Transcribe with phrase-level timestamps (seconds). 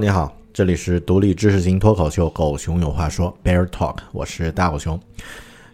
[0.00, 5.00] 你好，这里是独立知识型脱口秀《狗熊有话说》Bear Talk，我是大狗熊。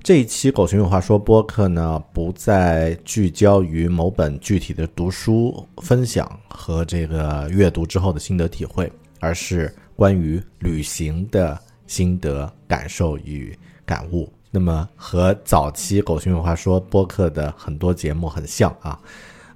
[0.02, 14.32] 这一期《狗熊有话说》播客呢，不再聚焦于某本具体的读书分享和这个阅读之后的心得体会，而是关于旅行的心得感受与感悟。
[14.50, 18.98] 那么和早期《狗熊有话说》播客的很多节目很像啊，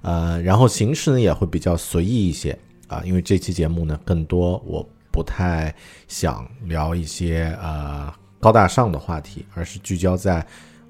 [0.03, 2.55] 呃，然后形式呢也会比较随意一些
[2.89, 5.73] 啊，因为这期节目呢更多我不太
[6.09, 10.45] 想聊一些呃高大上的话题，而是聚焦在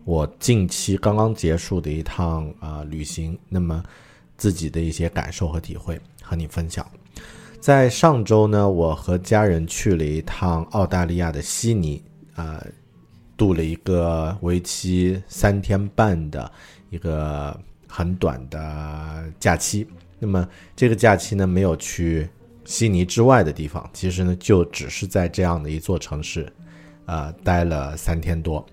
[0.05, 3.83] 我近期刚刚结束的一趟啊、旅行，那么
[4.37, 6.83] 自己的一些感受和体会和你分享。
[7.59, 12.01] 在上周呢，我和家人去了一趟澳大利亚的悉尼，
[12.33, 12.63] 啊、
[13.35, 16.49] 度了一个为期三天半的
[16.89, 19.85] 一个很短的假期。
[20.19, 22.27] 那么这个假期呢，没有去
[22.65, 26.51] 悉尼之外的地方，其实呢，就只是在这样的一座城市，
[27.05, 28.63] 呃，待了三天多。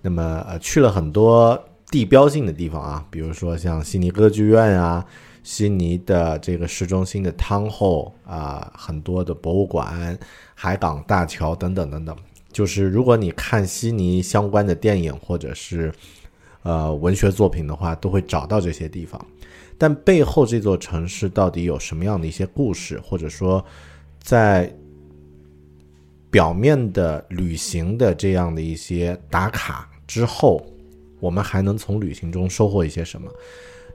[0.00, 5.04] 那么呃，去了很多地标性的地方啊，比如说像悉尼歌剧院啊，
[5.42, 10.18] 悉尼的这个市中心的汤后啊，很多的博物馆、
[10.54, 12.16] 海港大桥等等等等。
[12.52, 15.92] 就是如果你看悉尼相关的电影或者是
[16.62, 19.24] 呃文学作品的话，都会找到这些地方。
[19.82, 23.64] 但背后这座城市到底有什么样的一些故事，或者说
[24.20, 24.72] 在
[26.30, 30.64] 表面的旅行的这样的一些打卡之后，
[31.18, 33.28] 我们还能从旅行中收获一些什么？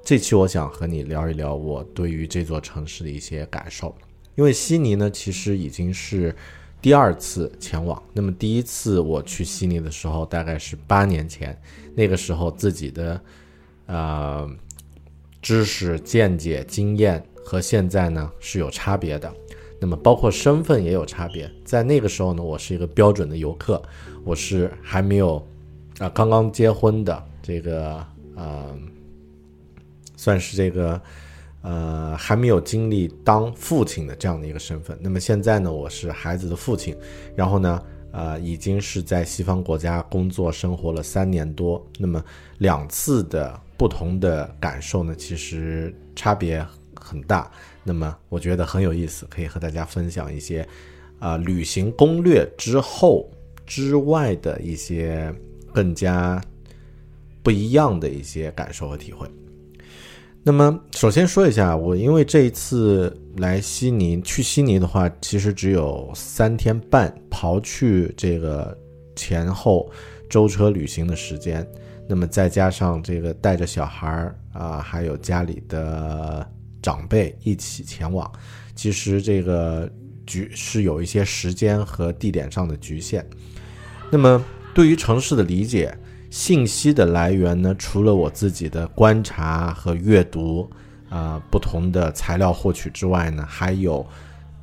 [0.04, 3.96] 这期我想和你聊一聊我对于这座城市的一些感受。
[4.36, 6.36] 因为悉尼呢，其实已经是
[6.82, 8.04] 第二次前往。
[8.12, 11.58] 那么第一次我去悉尼的时候，大概是八年前，
[11.96, 13.22] 那个时候自己的
[13.86, 14.50] 呃
[15.48, 19.34] 知识、见解、经验和现在呢是有差别的。
[19.80, 21.50] 那么包括身份也有差别。
[21.64, 23.82] 在那个时候呢，我是一个标准的游客，
[24.26, 25.36] 我是还没有
[26.00, 28.78] 啊、刚刚结婚的这个呃，
[30.18, 31.02] 算是这个
[31.62, 35.00] 呃还没有经历当父亲的这样的一个身份。
[35.00, 36.94] 那么现在呢，我是孩子的父亲，
[37.38, 37.82] 然后呢，
[38.12, 41.86] 呃，已经是在西方国家工作生活了三年多。
[42.00, 42.24] 那么
[42.60, 47.52] 两次的不同的感受呢，其实差别很大。
[47.84, 50.68] 那么我觉得很有意思，可以和大家分享一些
[51.20, 53.30] 啊、旅行攻略之后
[53.66, 55.34] 之外的一些
[55.74, 56.42] 更加
[57.42, 59.28] 不一样的一些感受和体会。
[60.48, 68.74] 那么，首先说一下，我因为这一次来悉尼，去悉尼的话，其实只有三天半，刨去这个
[69.14, 69.92] 前后
[70.30, 71.68] 舟车旅行的时间，
[72.08, 76.50] 那么再加上这个带着小孩儿啊、还有家里的
[76.82, 78.32] 长辈一起前往，
[78.74, 79.92] 其实这个
[80.26, 83.28] 局是有一些时间和地点上的局限。
[84.10, 84.42] 那么，
[84.74, 85.94] 对于城市的理解，
[86.30, 90.70] 信息的来源呢，除了我自己的观察和阅读，
[91.10, 94.06] 啊、不同的材料获取之外呢，还有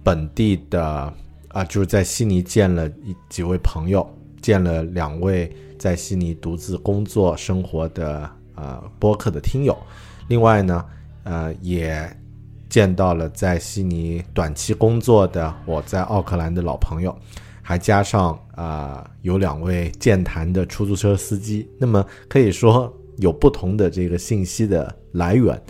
[0.02, 1.12] 本地的
[1.49, 4.06] 啊、就是在悉尼见了一几位朋友，
[4.43, 9.76] 见了两位在悉尼独自工作生活的呃播客的听友，
[10.28, 10.84] 另外呢，
[11.22, 12.14] 呃，也
[12.69, 17.16] 见到了在悉尼短期工作的我在奥克兰的老朋友，
[17.66, 25.61] 还加上啊、有两位健谈的出租车司机，那么可以说有不同的这个信息的来源。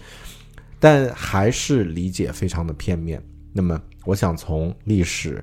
[0.80, 3.22] 但还是理解非常的片面。
[3.52, 5.42] 那么，我想从历史、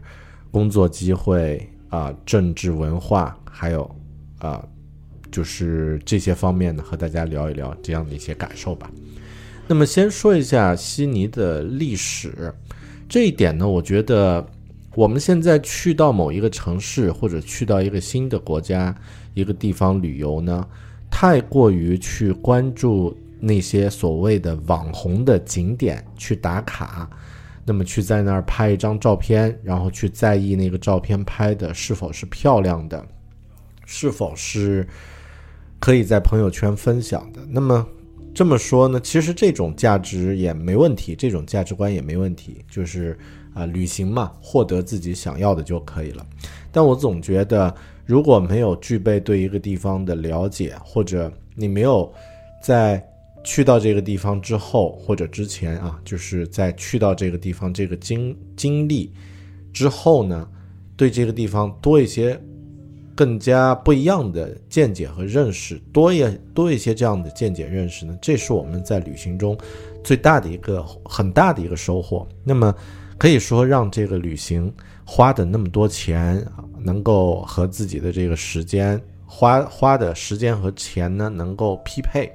[0.52, 3.90] 工作机会啊、政治文化，还有
[4.38, 4.64] 啊、
[5.32, 8.92] 就是这些方面呢，和大家聊一聊这样的一些感受吧。
[9.68, 12.54] 那么，先说一下悉尼的历史
[13.10, 14.46] 这一点呢，我觉得
[14.96, 18.94] 我们现在去到某一个城市，或者去到一个新的国家、
[19.34, 20.68] 一个地方旅游呢，
[21.10, 27.10] 太过于去关注那些所谓的网红的景点去打卡，
[27.66, 33.06] 那么去在那儿拍一张照片，然后去在意那个照片拍的是否是漂亮的，
[33.86, 34.86] 是否是
[35.80, 37.40] 可以在朋友圈分享的。
[37.50, 37.88] 那么
[38.34, 43.18] 这么说呢，其实这种价值也没问题，这种价值观也没问题，就是
[43.54, 46.26] 啊、旅行嘛，获得自己想要的就可以了。
[46.72, 47.74] 但我总觉得，
[48.06, 52.12] 如果没有具备对一个地方的了解，或者你没有
[52.64, 53.06] 在
[53.44, 59.12] 去到这个地方之后或者之前啊，就是在去到这个地方这个经经历
[59.74, 60.48] 之后呢，
[60.96, 62.40] 对这个地方多一些
[63.16, 69.58] 更加不一样的见解和认识，多一多一些这样的见解认识呢，这是我们在旅行中
[70.04, 72.28] 最大的一个很大的一个收获。
[72.44, 72.74] 那么
[73.22, 74.74] 可以说，让这个旅行
[75.06, 76.44] 花的那么多钱，
[76.80, 82.32] 能够和自己的这个时间花花的时间和钱呢，能够匹配，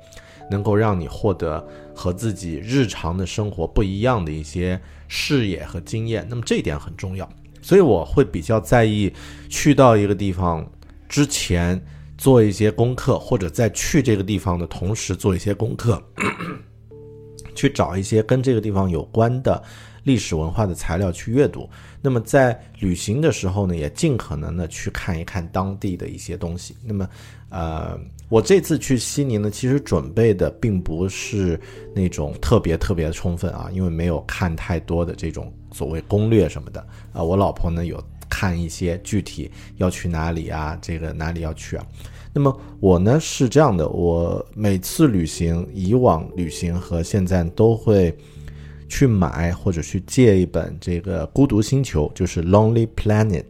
[0.49, 6.25] 能够让你获得和自己日常的生活不一样的一些视野和经验。
[6.31, 7.29] 那么这一点很重要，
[7.61, 9.13] 所以我会比较在意
[9.49, 10.65] 去到一个地方
[11.09, 11.85] 之前
[12.17, 16.01] 做一些功课，或者在去这个地方的同时做一些功课，
[17.57, 19.61] 去找一些跟这个地方有关的
[20.07, 21.69] 历史文化的材料去阅读。
[22.01, 26.77] 那么在旅行的时候呢，也尽可能的去看一看当地的一些东西。
[26.85, 27.09] 那么，
[27.49, 27.99] 呃，
[28.29, 31.61] 我这次去悉尼呢，其实准备的并不是
[31.93, 36.81] 那种特别特别充分啊，因为没有看太多的这种所谓攻略什么的
[37.13, 37.21] 啊。
[37.21, 41.85] 我老婆呢有看一些具体要去哪里啊，这个哪里要去啊。
[42.33, 48.17] 那么我呢是这样的，我每次旅行，以往旅行和现在都会
[48.89, 53.43] 去买或者去借一本这个《孤独星球》，就是《Lonely Planet》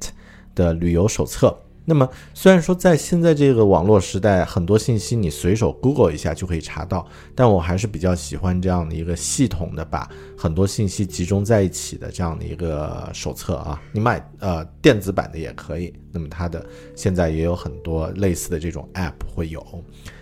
[0.55, 1.57] 的旅游手册。
[1.89, 13.81] 那么虽然说在现在这个网络时代，很多信息你随手 Google 一下就可以查到，但我还是比较喜欢这样的一个系统的，把很多信息集中在一起的这样的一个手册啊。
[13.93, 16.67] 你买呃电子版的也可以，那么它的
[16.97, 19.65] 现在也有很多类似的这种 App 会有。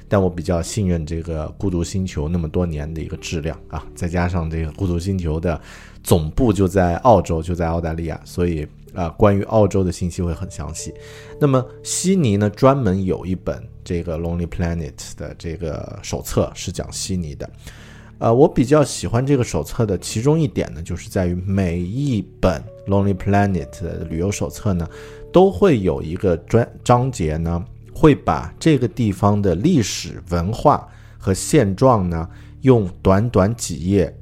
[0.09, 5.61] 但我比较信任这个《孤独星球》那么多年的一个质量啊，再加上这个《孤独星球》的
[6.03, 10.95] 总部就在澳洲，就在澳大利亚，所以啊、关于澳洲的信息会很详细。
[11.41, 17.51] 那么悉尼呢，专门有一本这个《Lonely Planet》的这个手册是讲悉尼的。
[18.19, 24.89] 呃，我比较喜欢这个手册的其中一点呢，就是在于每一本《Lonely Planet》的旅游手册呢，
[25.33, 30.87] 都会有一个专章节呢，会把这个地方的历史文化
[31.17, 32.29] 和现状呢，
[32.63, 34.15] 用短短几页，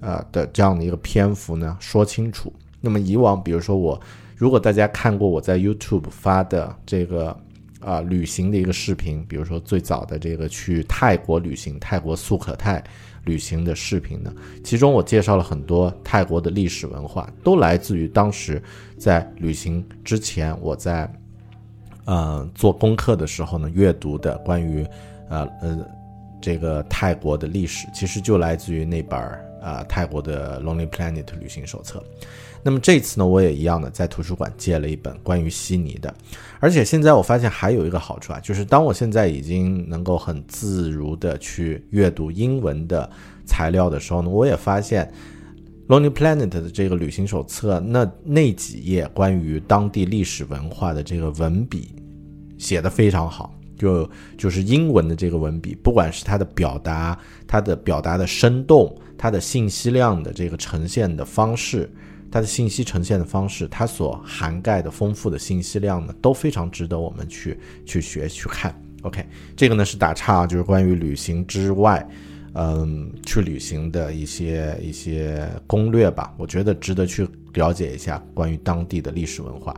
[0.00, 2.52] 呃的这样的一个篇幅呢说清楚。
[2.80, 4.00] 那么以往，比如说我，
[4.36, 7.36] 如果大家看过我在 YouTube 发的这个
[7.80, 12.82] 啊、旅行的一个视频，比如说最早的这个去泰国旅行，泰国素可泰
[13.24, 18.62] 旅行的视频呢，其中我介绍了很多泰国的历史文化，都来自于当时
[18.98, 21.10] 在旅行之前我在
[22.04, 24.86] 呃做功课的时候呢阅读的关于
[25.28, 25.78] 呃呃
[26.40, 32.02] 这个泰国的历史，其实就来自于那本儿啊、泰国的 Lonely Planet 旅行手册。
[32.62, 36.14] 那么这次呢，我也一样的在图书馆借了一本关于悉尼的，
[36.60, 43.08] 而且现在我发现还有一个好处啊，就是当我现在已经能够很自如的去阅读英文的
[43.46, 45.10] 材料的时候呢，我也发现
[45.90, 51.92] Lonely Planet 的这个旅行手册那那几页关于当地历史文化的这个文笔
[52.58, 53.52] 写得非常好。
[53.76, 61.90] 就就是英文的这个文笔，不管是它的表达，它的表达的生动，它的信息量的这个呈现的方式，
[62.30, 68.78] 它的信息呈现的方式，它所涵盖的丰富的信息量呢，都非常值得我们去去学去看。
[69.02, 69.24] OK，
[69.56, 72.06] 这个呢是打岔，就是关于旅行之外，
[72.54, 79.74] 嗯，去旅行的一些一些攻略吧，我觉得值得去了解一下关于当地的历史文化。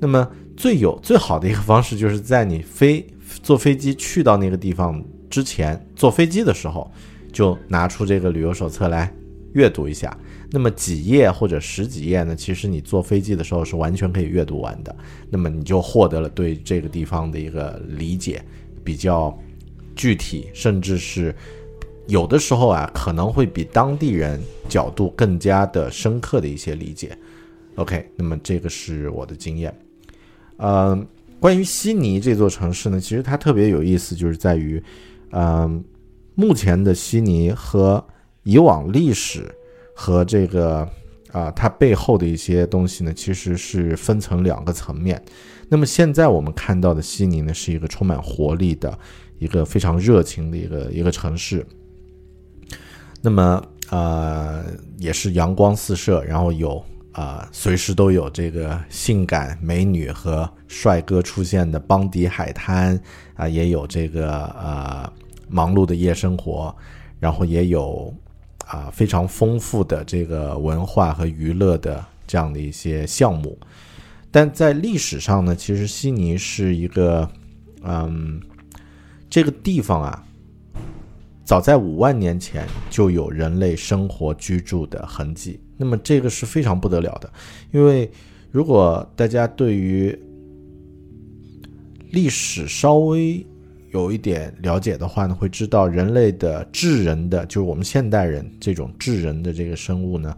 [0.00, 3.06] 那么最有最好的一个方式，就是在你飞
[3.42, 6.90] 坐飞机去到那个地方之前，坐飞机的时候
[7.32, 9.12] 就拿出这个旅游手册来
[9.52, 10.16] 阅读一下。
[10.50, 12.34] 那么几页或者十几页呢？
[12.34, 14.96] 其实你坐飞机的时候是完全可以阅读完的。
[15.30, 18.42] 那么你就获得了对这个地方的一个理解，
[18.82, 19.38] 比较
[19.94, 21.34] 具体，甚至是
[22.08, 27.16] 有的时候啊，可能会比当地人角度更加的深刻的一些理解。
[27.74, 29.78] OK，那么这个是我的经验。
[30.56, 30.98] 呃，
[31.38, 34.82] 关于悉尼这座城市呢，其实它特别有意思，就是在于，
[35.32, 35.84] 嗯、
[36.34, 38.02] 目前的悉尼和
[38.42, 39.54] 以往历史
[39.94, 40.88] 和这个
[41.30, 45.22] 啊、它背后的一些东西呢，其实是分成两个层面。
[45.68, 48.98] 那么现在我们看到的悉尼呢，是一个充满活力的、
[49.38, 51.64] 一个非常热情的一个一个城市。
[53.20, 54.64] 那么呃，
[54.98, 63.00] 也是阳光四射，然后有啊、随时都有这个性感美女和帅哥出现的邦迪海滩
[63.34, 65.12] 啊、也有这个呃
[65.48, 66.74] 忙碌的夜生活，
[67.18, 68.14] 然后也有
[68.66, 73.58] 啊、非常丰富的这个文化和娱乐的这样的一些项目。
[74.30, 77.28] 但在历史上呢，其实悉尼是一个，
[77.82, 78.40] 嗯，
[79.30, 80.24] 这个地方啊，
[81.48, 85.58] 早在五万年前就有人类生活居住的痕迹。
[85.78, 87.32] 那么这个是非常不得了的，
[87.72, 88.10] 因为
[88.50, 90.14] 如果大家对于
[92.10, 93.46] 历史稍微
[93.94, 100.36] 有一点了解的话呢，会知道人类的智人的，就是我们现代人这种智人的这个生物呢，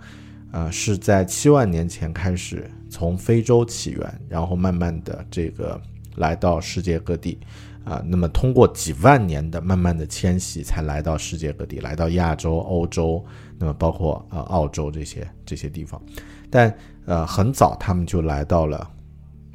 [0.52, 5.82] 呃，是在七万年前开始从非洲起源，然后慢慢的这个
[6.14, 7.36] 来到世界各地，
[7.84, 13.24] 啊、那么通过几万年的慢慢的迁徙，才来到世界各地，来到亚洲、欧洲，
[13.58, 16.00] 那么包括呃澳洲这些这些地方，
[16.48, 16.72] 但
[17.06, 18.88] 呃很早他们就来到了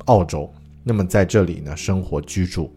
[0.05, 0.51] 澳洲，
[0.83, 2.73] 那么在这里呢生活居住。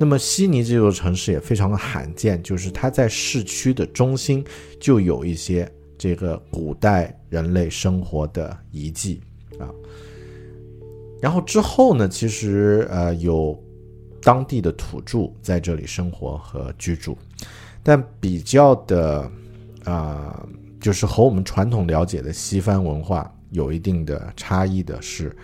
[0.00, 4.44] 那么悉尼这座城市也非常的罕见，就是它在市区的中心
[4.80, 9.20] 就有一些这个古代人类生活的遗迹
[9.58, 9.70] 啊。
[11.22, 13.56] 然后之后呢，其实呃有
[14.24, 17.16] 当地的土著在这里生活和居住，
[17.82, 19.30] 但比较的
[19.84, 20.44] 啊、
[20.80, 25.36] 就是和我们传统了解的西方文化有一定的差异的是。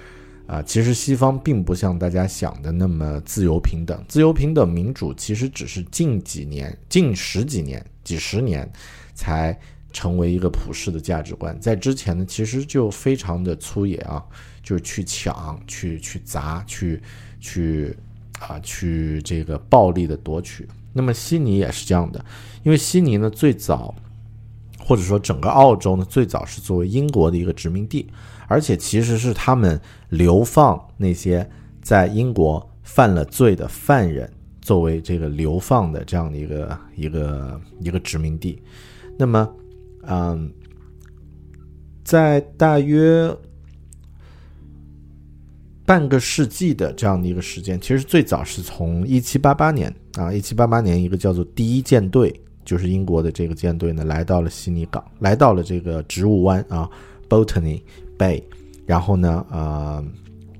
[0.46, 8.68] 啊，其实西方并不像大家想的那么自由平等，自由平等民主其实只是近几年、近十几年、几十年
[9.14, 9.56] 才
[9.92, 11.56] 成为一个普世的价值观。
[11.60, 14.20] 在之前呢，其实就非常的粗野啊，
[14.60, 17.00] 就是去抢、去去砸、去
[17.38, 17.96] 去
[18.40, 20.68] 啊去这个暴力的夺取。
[20.92, 22.24] 那么悉尼也是这样的，
[22.64, 23.94] 因为悉尼呢最早，
[24.78, 28.08] 或者说整个澳洲呢最早是作为英国的一个殖民地。
[28.48, 31.48] 而且其实是他们流放那些
[31.80, 34.28] 在英国犯了罪的犯人，
[34.60, 38.60] 作为这个流放的这样的一个一个一个殖民地。
[39.16, 39.48] 那么，
[40.02, 40.52] 嗯，
[42.02, 43.32] 在大约
[45.90, 52.32] 半个世纪的这样的一个时间，其实最早是从一七八八年啊，一七八八年一个叫做第一舰队，
[52.64, 56.88] 就是英国的这个舰队呢，来到了悉尼港，来到了这个植物湾啊
[57.28, 57.82] ，Botany。
[58.16, 58.40] Bay，
[58.86, 60.04] 然后呢，呃，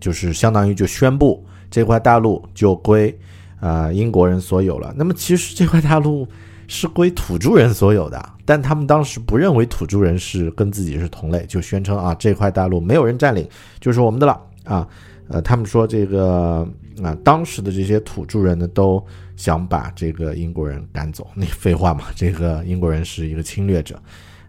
[0.00, 3.16] 就是相当于就宣布这块大陆就归
[3.60, 4.92] 呃英国人所有了。
[4.96, 6.26] 那么其实这块大陆
[6.66, 14.88] 是归土著人所有的，但他们当时不认为土著人是跟自己是同类，就宣称啊这块大陆没有人占领，就是我们的了啊。
[15.30, 16.68] 呃，他们说这个
[17.02, 19.02] 啊，当时的这些土著人呢，都
[19.36, 21.26] 想把这个英国人赶走。
[21.34, 23.98] 那废话嘛， 这个英国人是一个侵略者，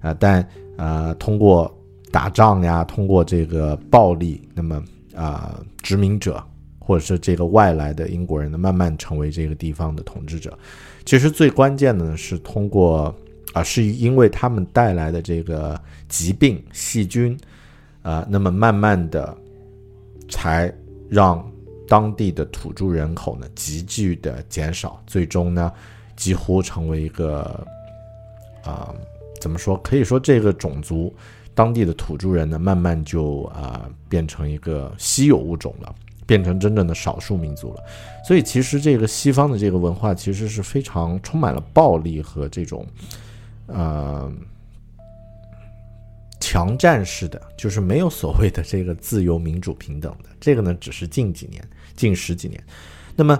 [0.02, 0.46] 啊，但
[0.78, 1.74] 呃通过。
[2.14, 4.84] 打仗呀，通过这个暴力，那么
[5.16, 6.44] 啊、殖民者
[6.78, 10.60] 或者是这个外来的英国人呢，慢慢成为这个地方的统治者。
[11.06, 13.16] 其实最关键的呢是通过
[13.54, 17.40] 啊、是因为他们带来的这个疾病、细菌
[18.02, 19.34] 啊、那么慢慢的
[20.32, 20.74] 才
[21.08, 21.46] 让
[21.88, 25.72] 当地的土著人口呢急剧的减少，最终呢
[26.16, 27.68] 几乎成为一个
[28.64, 28.92] 啊、
[29.40, 29.78] 怎么说？
[29.84, 31.14] 可以说这个种族。
[31.54, 35.94] 当地的土著人呢，慢慢就啊、变成一个稀有物种了，
[36.26, 37.84] 变成真正的少数民族了。
[38.26, 42.88] 所以其实这个西方的这个文化其实是非常充满了暴力和这种
[43.68, 44.32] 呃
[46.52, 50.30] 强占式的，就是没有所谓的这个自由、民主、平等的。
[50.38, 51.64] 这个呢，只是近几年、
[51.96, 52.62] 近十几年。
[53.16, 53.40] 那么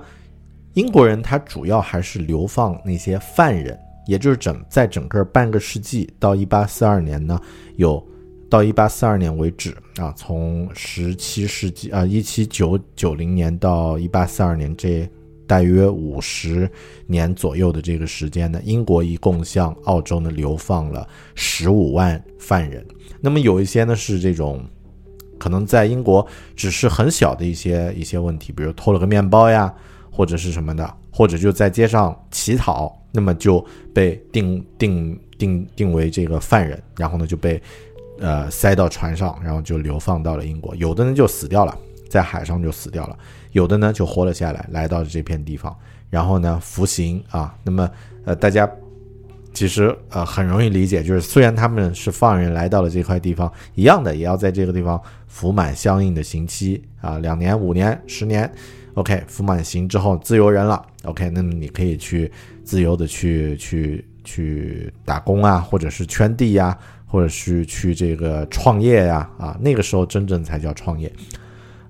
[0.76, 3.78] 英国人他主要还是流放那些犯人。
[4.08, 7.40] 也就是整在整个半个世纪到一八四二年呢，
[7.76, 8.04] 有
[8.50, 15.08] 到一八四二年为止啊，从十七世纪啊一七九九零年到一八四二年这
[15.52, 16.72] 大约五十
[17.08, 21.06] 年左右的这个时间呢，英国一共向澳洲呢流放了
[21.36, 22.86] 十五万犯人。
[23.20, 24.64] 那么有一些呢是这种
[25.38, 29.74] 可能在英国只是很小的一些一些问题，比如偷了个面包呀，
[30.10, 32.98] 或者是什么的，或者就在街上乞讨。
[33.12, 33.62] 那么就
[33.94, 37.62] 被定定定定为这个犯人，然后呢就被
[38.20, 40.74] 呃塞到船上，然后就流放到了英国。
[40.78, 41.78] 有的人就死掉了，
[42.12, 43.16] 在海上就死掉了；
[43.54, 45.76] 有的呢就活了下来，来到了这片地方，
[46.10, 47.56] 然后呢服刑啊。
[47.64, 47.90] 那么
[48.26, 48.70] 呃大家。
[49.54, 58.50] 其实呃很容易理解，就是虽然他们是放人来到了这块地方，一样的也要在这个地方服满相应的刑期啊，两年、五年、十年
[58.94, 62.32] ，OK，服满刑之后自由人了，OK，那么你可以去
[62.64, 71.12] 自由的去去去打工啊，或者是圈地呀，或者是去这个创业呀，啊，那个时候真正才叫创业。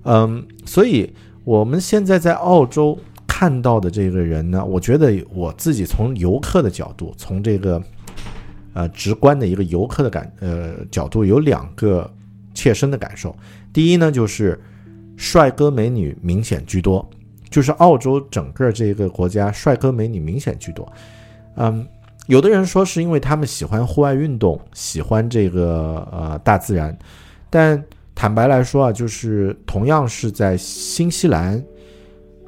[0.04, 1.12] 嗯，所以
[1.44, 2.98] 我们现在在澳洲。
[3.34, 7.82] 看到的这个人呢，我觉得我自己从游客的角度，从这个
[8.72, 12.08] 呃直观的一个游客的感呃角度，有两个
[12.54, 13.34] 切身的感受。
[13.72, 14.60] 第一呢，就是
[15.16, 17.08] 帅哥美女明显居多，
[17.50, 20.92] 就是澳洲整个这个国家帅哥美女明显居多。
[21.56, 21.84] 嗯，
[22.28, 26.96] 有的人说是因为他们喜欢户外运动，喜欢这个呃大自然，
[27.50, 27.82] 但
[28.22, 31.60] 坦白来说啊，就是同样是在新西兰。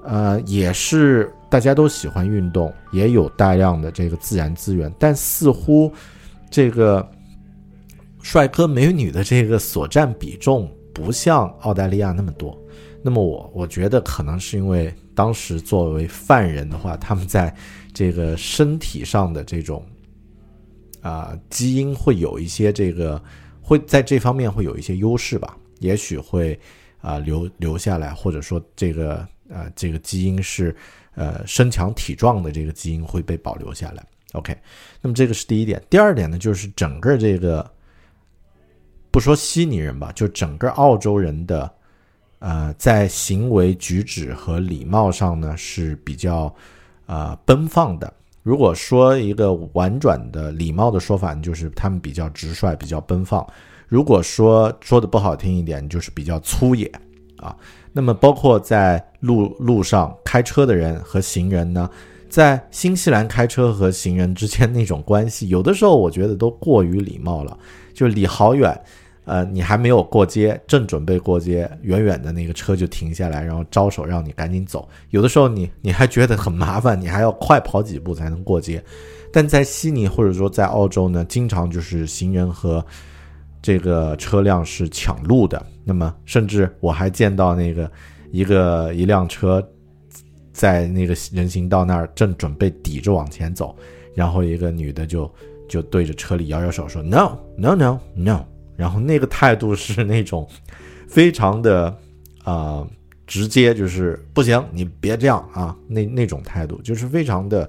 [0.04, 5.92] 呃，也是大家都喜欢运动，也有大量的这个自然资源，但似乎
[6.48, 7.04] 这个
[8.22, 12.56] 帅哥美女的这个所占比重不像澳大利亚那么多。
[13.02, 17.52] 那么我我觉得可能是因为当时作为犯人的话，他们在
[17.92, 19.84] 这个身体上的这种
[21.00, 23.20] 啊基因会有一些这个
[23.60, 26.58] 会在这方面会有一些优势吧，也许会
[27.00, 29.26] 啊留留下来，或者说这个。
[29.50, 30.74] 呃，这个基因是，
[31.14, 34.02] 呃，身强体壮的这个基因会被保留下来。
[34.32, 34.56] OK，
[35.02, 35.80] 那么这个是第一点。
[35.90, 37.70] 第二点呢，就是整个这个，
[39.10, 41.70] 不说悉尼人吧，就整个澳洲人的，
[42.38, 46.52] 呃，在行为举止和礼貌上呢是比较，
[47.04, 48.10] 呃，奔放的。
[48.42, 53.46] 如果说一个婉转的礼貌的说法，就是他们比较直率，比较奔放。
[53.94, 56.90] 如果说说的不好听一点，就是比较粗野
[57.36, 57.54] 啊。
[57.92, 61.88] 那么，包括在路路上开车的人和行人呢，
[62.28, 67.56] 在新西兰开车和行人之间那种关系，有的时候我觉得都过于礼貌了，
[67.94, 68.76] 就离好远，
[69.26, 74.88] 呃，你还没有过街，正准备过街，远远的那个车就停下来，然后招手让你赶紧走。
[75.10, 78.82] 有的时候你你还觉得很麻烦，你还要快跑几步才能过街。
[79.32, 82.84] 但在悉尼或者说在澳洲呢，经常就是行人和
[83.64, 85.64] 这个车辆是抢路的。
[85.82, 87.90] 那么，甚至我还见到那个
[88.30, 89.66] 一个一辆车，
[90.52, 93.74] 在那个人行道那儿正准备抵着往前走，
[94.14, 95.34] 然后一个女的就
[95.66, 98.44] 就对着车里摇摇手说 “no no no no”，
[98.76, 100.46] 然后那个态度是那种
[101.08, 101.96] 非常的
[102.42, 102.86] 啊
[103.26, 107.66] 直接，就是不行，你别这样啊，那那种态度就是非常的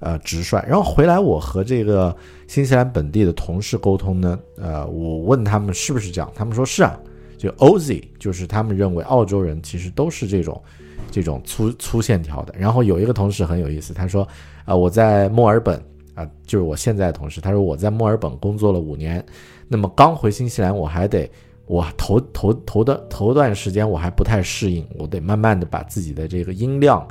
[0.00, 0.64] 呃直率。
[0.68, 2.14] 然后回来，我和这个
[2.46, 6.98] 新西兰本地的同事沟通呢，呃，我问他们是不是这样，他们说是啊。
[7.36, 10.60] 就 Oz，就是他们认为澳洲人其实都是这种，
[11.08, 12.52] 这种粗粗线条的。
[12.58, 14.26] 然后有一个同事很有意思，他说
[14.66, 15.80] ：“啊，我在墨尔本
[16.14, 19.24] 啊，就是我现在的同事，他说我在墨尔本工作了五年，
[19.68, 21.30] 那么刚回新西兰，我还得
[21.66, 27.06] 我头头头的头段时间我还不太适应，我得慢慢的把自己的这个音量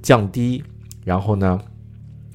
[0.00, 0.62] 降低，
[1.04, 1.60] 然后呢，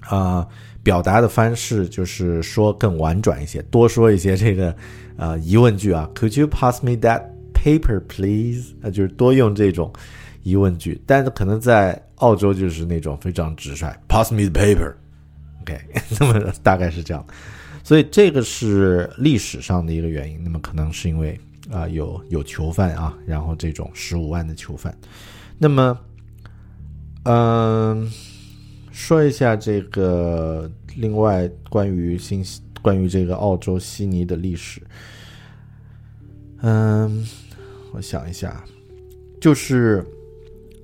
[0.10, 0.48] 啊，
[0.84, 4.76] 表达的方式就是说更婉转一些，多说一些这个
[5.18, 9.92] 呃疑问句啊，Could you pass me that？” Paper, please 啊，就是多用这种
[10.44, 15.78] 疑问句，但是可能在澳洲就是那种非常直率，Pass me the paper，OK，
[16.20, 17.26] 那么大概是这样，
[17.84, 20.42] 所以这个是历史上的一个原因。
[20.44, 21.38] 那么可能是因为
[21.70, 24.96] 啊有有囚犯啊，然后这种十五万的囚犯。
[25.58, 26.00] 那么，
[27.24, 28.10] 嗯，
[28.98, 32.44] 说一下这个另外关于新
[32.82, 34.82] 关于这个澳洲悉尼的历史，
[36.62, 37.24] 嗯。
[37.94, 38.66] 我想一下，
[39.40, 40.04] 就是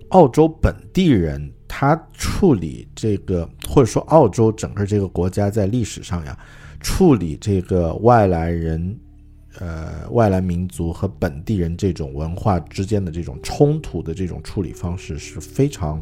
[0.10, 6.38] 澳洲本地人他处理这个，或者说澳洲整个这个国家在历史上呀，
[6.80, 8.98] 处理这个外来人，
[9.58, 16.02] 呃，外来民族和本地人这种文化之间的这种冲突的这种处理方式是非常，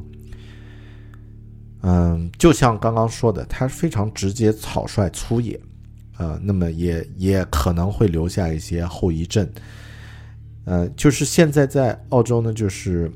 [1.82, 5.60] 嗯，就像刚刚说的，他非常直接、草率、粗野，
[6.18, 9.50] 呃，那么也也可能会留下一些后遗症。
[10.66, 13.12] 呃，就是现在在澳洲呢，就是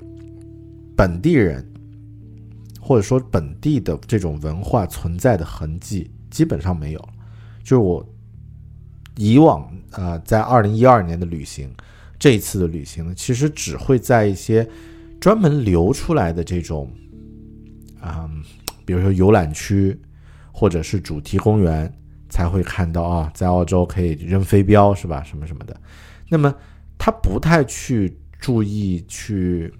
[0.96, 1.64] 本地人
[2.82, 7.10] 或者说本地的这种文化存在的痕迹基本上没有。
[7.64, 8.04] 就是我
[9.16, 11.70] 以往啊，在二零一二年的旅行，
[12.18, 14.68] 这一次的旅行呢，其实只会在一些
[15.20, 16.92] 专门留出来的这种
[18.02, 18.30] 啊，
[18.86, 20.00] 比如说游览区
[20.52, 21.92] 或者是主题公园
[22.30, 25.24] 才会看到啊，在澳洲可以扔飞镖是吧？
[25.24, 25.76] 什么什么的。
[26.30, 26.54] 那么
[26.98, 29.74] 他不太去注意去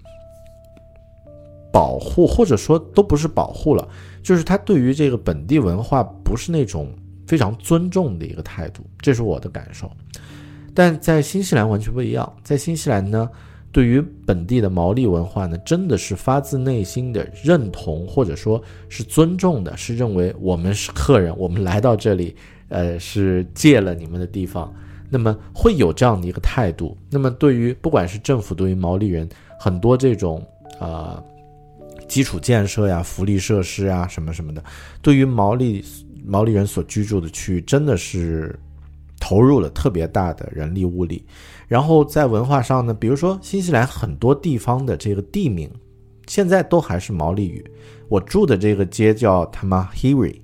[1.72, 3.86] 保护，或者说都不是保护了，
[4.22, 6.94] 就是他对于这个本地文化不是那种
[7.26, 9.90] 非常尊重的一个态度，这是我的感受。
[10.74, 13.28] 但在新西兰完全不一样，在新西兰呢，
[13.76, 18.58] 对于本地的毛利文化呢，真的是发自内心的认同，或者说
[18.88, 22.34] 是尊重的，是认为我们是客人，我们来到这里，
[22.70, 24.72] 呃，是借了你们的地方。
[25.10, 26.96] 那么会有这样的一个态度。
[27.10, 29.28] 那么对于不管是政府对于毛利人
[29.60, 30.42] 很多这种
[30.80, 31.22] 呃
[32.08, 34.64] 基础建设呀、福利设施啊什么什么的，
[35.02, 35.84] 对于毛利
[36.24, 38.58] 毛利人所居住的区域，真的是
[39.20, 41.22] 投入了特别大的人力物力。
[41.66, 45.70] 然后在文化上呢，比如说新西兰很多地方的这个地名，
[46.26, 47.64] 现在都还是毛利语。
[48.08, 50.40] 我住的这个街叫 Tamahiri，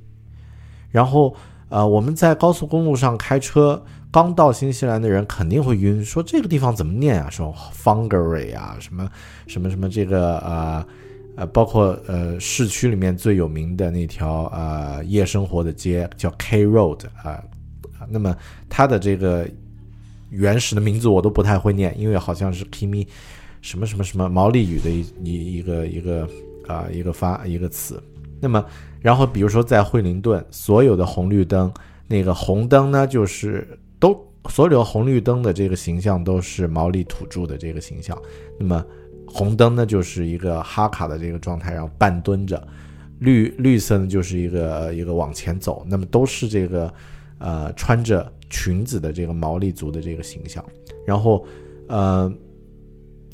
[0.90, 1.34] 然后
[1.68, 3.82] 呃我们在高速公路上开车。
[4.10, 7.30] 刚到新西兰的人肯定会晕，说这个地方怎么念啊？
[7.30, 9.08] 说 Fungery 啊，什么
[9.46, 10.86] 什么什么这个呃
[11.34, 17.42] 呃，包括呃市区里面最有名的那条呃夜生活的街叫 K Road 啊，
[18.06, 18.36] 那么
[18.68, 19.48] 它的这个
[20.32, 23.06] 原始的名字我都不太会念，因为好像是 Kimi
[23.60, 26.28] 什么什么什么毛利语的一一一个一个
[26.66, 28.02] 啊一个发一个词。
[28.40, 28.64] 那么
[29.00, 31.72] 然后比如说在惠灵顿，所有的红绿灯，
[32.08, 33.78] 那个红灯呢就是。
[34.02, 38.20] 都所有红绿灯的这个形象都是毛利土著的这个形象，
[38.58, 38.84] 那么
[39.28, 42.60] 红灯呢就是一个哈卡的这个状态，然后半蹲着，
[43.20, 46.92] 绿绿色呢就是一个一个往前走，那么都是这个
[47.38, 50.64] 呃穿着裙子的这个毛利族的这个形象，
[51.04, 51.44] 然后
[51.88, 52.32] 呃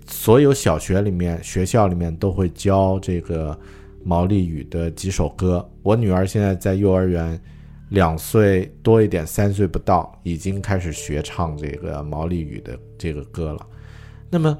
[0.06, 3.58] 所有小学里面学校里面都会教这个
[4.02, 7.38] 毛利语的几首歌，我女儿现在在幼儿园。
[7.90, 13.66] 两岁多一点，三岁不到，已经开始学唱这个毛利语的这个歌了。
[14.28, 14.58] 那么，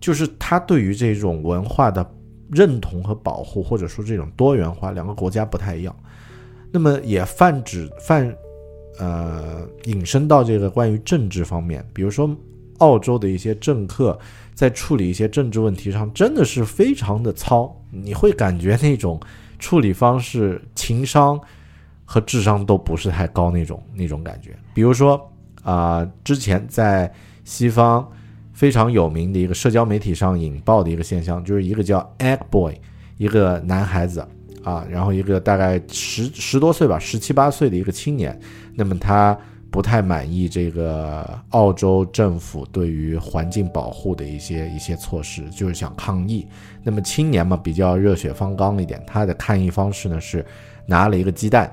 [0.00, 2.04] 就是他对于这种文化的
[2.50, 5.94] 认同和保护，或者说这种多元化，两个国家不太一样。
[6.72, 8.36] 那么也泛指泛，
[8.98, 12.30] 呃，引申到这个关于政治方面，比如说
[12.78, 14.18] 澳洲的一些政客
[14.54, 19.20] 在处理一些政治问题上，真的是非常的糙，你会感觉那种
[19.58, 21.40] 处理方式情商。
[22.04, 25.18] 和智商都不是太高那种那种感觉，比如说
[25.62, 27.10] 啊，之前在
[27.42, 28.06] 西方
[28.52, 32.74] 非常有名的一个社交媒体上引爆的一个现象，就是一个叫 Egg Boy，
[33.16, 34.28] 一个男孩子
[34.62, 38.38] 啊，然后一个大概十十多岁吧，十七八岁的一个青年，
[38.74, 39.36] 那么他
[39.70, 46.46] 不太满意这个澳洲政府对于环境保护的一些一些措施，就是想抗议。
[46.82, 50.44] 那么青年嘛，比较热血方刚一点，他的抗议方式呢是
[50.86, 51.72] 拿了一个鸡蛋。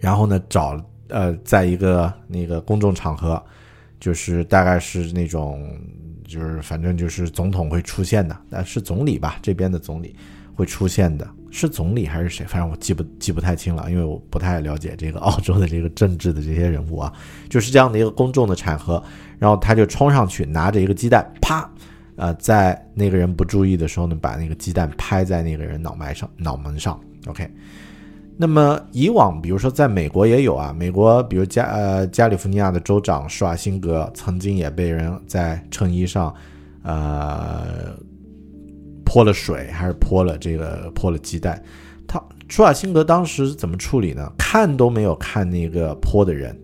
[0.00, 3.40] 然后呢，找呃，在一个那个公众场合，
[4.00, 5.78] 就是大概是那种，
[6.26, 10.16] 就是反正就是总统会出现的，呃，是总理吧，这边的总理
[10.56, 12.46] 会出现的，是总理还是谁？
[12.46, 17.12] 反正我记不记不太清了，因为我不太了解这个 澳洲的这个政治的这些人物啊。
[17.50, 19.00] 就是这样的一个公众的场合，
[19.38, 21.70] 然后他就冲上去拿着一个鸡蛋，啪，
[22.16, 27.48] 呃，在那个人不注意的时候呢，把那个鸡蛋拍在那个人脑门上，脑门上，OK。
[28.38, 36.34] 那么以往，比如说在美国也有啊，美国比如加呃加利福尼亚的州长施瓦辛格曾经也被人在衬衣上，
[36.82, 37.94] 呃
[39.12, 41.62] 泼了水，还是泼了这个泼了鸡蛋。
[42.08, 44.26] 他舒瓦辛格当时怎么处理呢？
[44.38, 46.58] 看都没有看那个泼的人，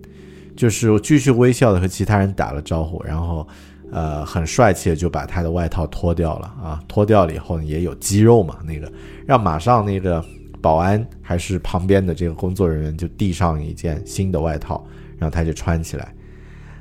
[0.57, 3.47] 就是继续微笑的和其他人打了招呼，然后
[3.93, 8.91] 呃很帅气的就把他的外套脱掉了啊，脱掉了以后呢也有肌肉嘛，那个
[9.27, 10.25] 让马上那个。
[10.61, 14.85] 保安还是旁边的这个工作人员就递上一件新的外套，
[15.17, 16.13] 然后他就穿起来。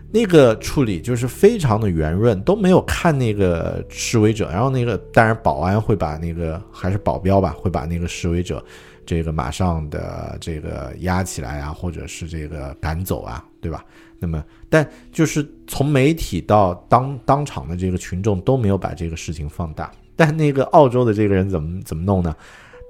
[0.10, 4.50] 那个处理就是非常的圆润，都没有看那个示威者。
[4.50, 8.64] 然后那个当然保安会把那个还是保镖吧，会把那个示威者
[9.06, 13.84] 这个马上的这个压起来啊，或者是这个赶走啊，对吧？
[14.18, 19.92] 那么但就是从媒体到当当场的这个群众都没有把这个事情放大。
[20.16, 22.36] 但那个澳洲的这个人怎么怎么弄呢？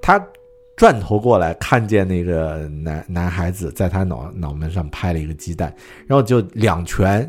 [0.00, 0.24] 他。
[0.78, 5.74] 转头过来，看见那个男男孩子在他脑脑门上拍了一个鸡蛋，
[6.06, 7.28] 然后就两拳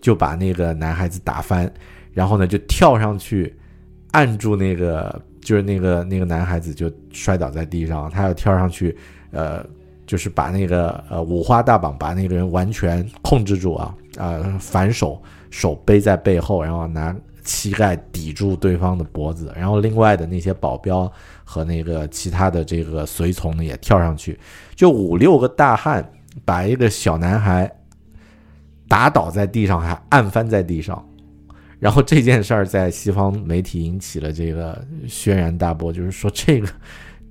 [0.00, 1.72] 就把那个男孩子打翻，
[2.12, 3.56] 然后呢就跳上去
[4.10, 8.98] 按住那个，就是那个那个男孩子就摔倒在地上，他要跳上去，
[9.30, 9.64] 呃，
[10.04, 17.14] 就是把那个呃五花大绑把那个人完全控制住啊啊，反手手背在背后，然后拿。
[17.44, 21.10] 膝盖抵住对方的脖子，然后另外的那些保镖
[21.50, 24.38] 和那个其他的这个随从呢也跳上去，
[24.74, 26.06] 就五六个大汉
[26.44, 27.74] 把一个小男孩
[28.86, 31.02] 打倒在地上，还按翻在地上。
[31.78, 36.68] 然后这件事儿在西方媒体引起了这个轩然大波，就是说这个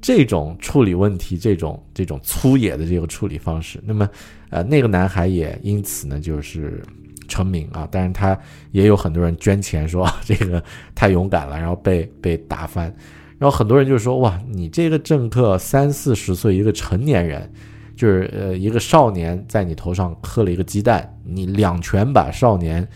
[0.02, 4.10] 这种处理问题，这种这种粗野的这个处理方式，那么
[4.50, 6.82] 呃那个男孩也因此呢就是
[7.28, 8.36] 成名啊，但是他
[8.72, 10.64] 也有很多人捐钱说这个
[10.96, 12.92] 太勇敢了，然后被被打翻，
[13.38, 17.52] 然后很多人就说哇，你这个政客三四十岁一个成年人，
[17.96, 22.88] 就是呃一个少年在你头上磕了一个鸡蛋，你两拳把少年。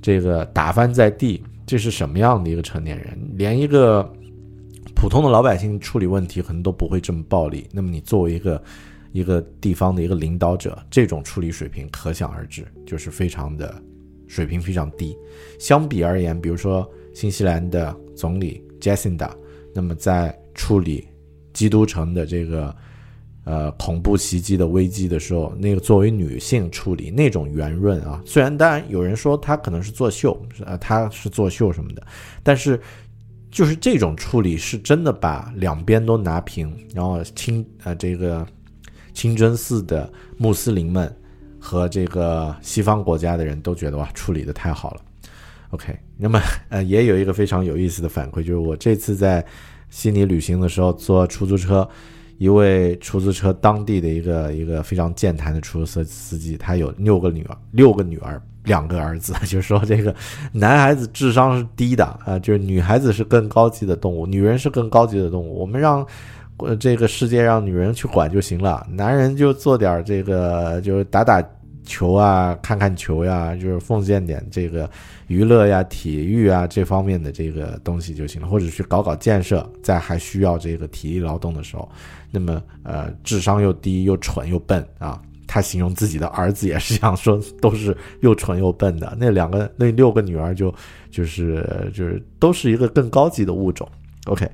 [0.00, 3.18] 这个打翻在地，这是什么样的一个成年人？
[3.34, 4.08] 连一个
[4.94, 7.66] 普通的老百姓处理问题可能都不会这么暴力。
[7.72, 8.62] 那么你作为一个
[9.10, 13.74] 一个地方的一个领导者，这种处理水平可想而知，就是非常的
[14.28, 15.16] 水平非常低。
[15.58, 19.28] 相比而言，比如说新西兰的总理 Jacinda，
[19.78, 21.06] 那么在处理
[21.52, 22.74] 基督城的这个。
[23.44, 32.06] 呃，恐怖袭击的危机的时候，那个作为女性处理那种圆润啊，虽然当然有人说她可能是作秀，呃，她是作秀什么的，
[32.42, 32.78] 但是
[33.50, 38.46] 就是这种处理是真的把两边都拿平，然后清呃这个
[39.14, 41.10] 清真寺的穆斯林们
[41.58, 45.00] 和这个西方国家的人都觉得哇，处理的太好了。
[45.70, 49.44] OK，那么 呃也有一个非常有意思的反馈，就是我这次在
[49.90, 51.88] 悉尼旅行的时候坐出租车。
[52.38, 60.14] 一位出租车当地的一个一个非常健谈的出租车司机，他有六个女儿，六个女儿，两个儿子， 就是说这个
[60.52, 65.58] 男孩子智商是低的啊，就是女孩子是更高级的动物，女人是更高级的动物。
[65.58, 66.06] 我们让
[66.58, 71.42] 呃这个世界让女人去管就行了，男人就做点这个，就是打打
[71.88, 74.88] 球啊，看看球呀，就是奉献点这个
[75.28, 81.88] 娱乐呀、体育啊这方面的这个东西就行了，或者去搞搞建设，在还需要这个体力劳动的时候。
[82.30, 85.18] 那么，呃，智商又低又蠢又笨啊！
[85.50, 89.16] 他形容自己的儿子也是这样说，都是又蠢又笨的。
[89.18, 90.70] 那两个那六个女儿就
[91.10, 93.88] 就是就是都是一个更高级的物种。
[94.26, 94.46] OK，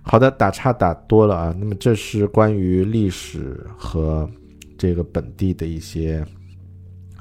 [0.00, 1.54] 好的，打岔打多了啊。
[1.58, 4.26] 那么这是关于历史和
[4.78, 6.24] 这个本地的一些，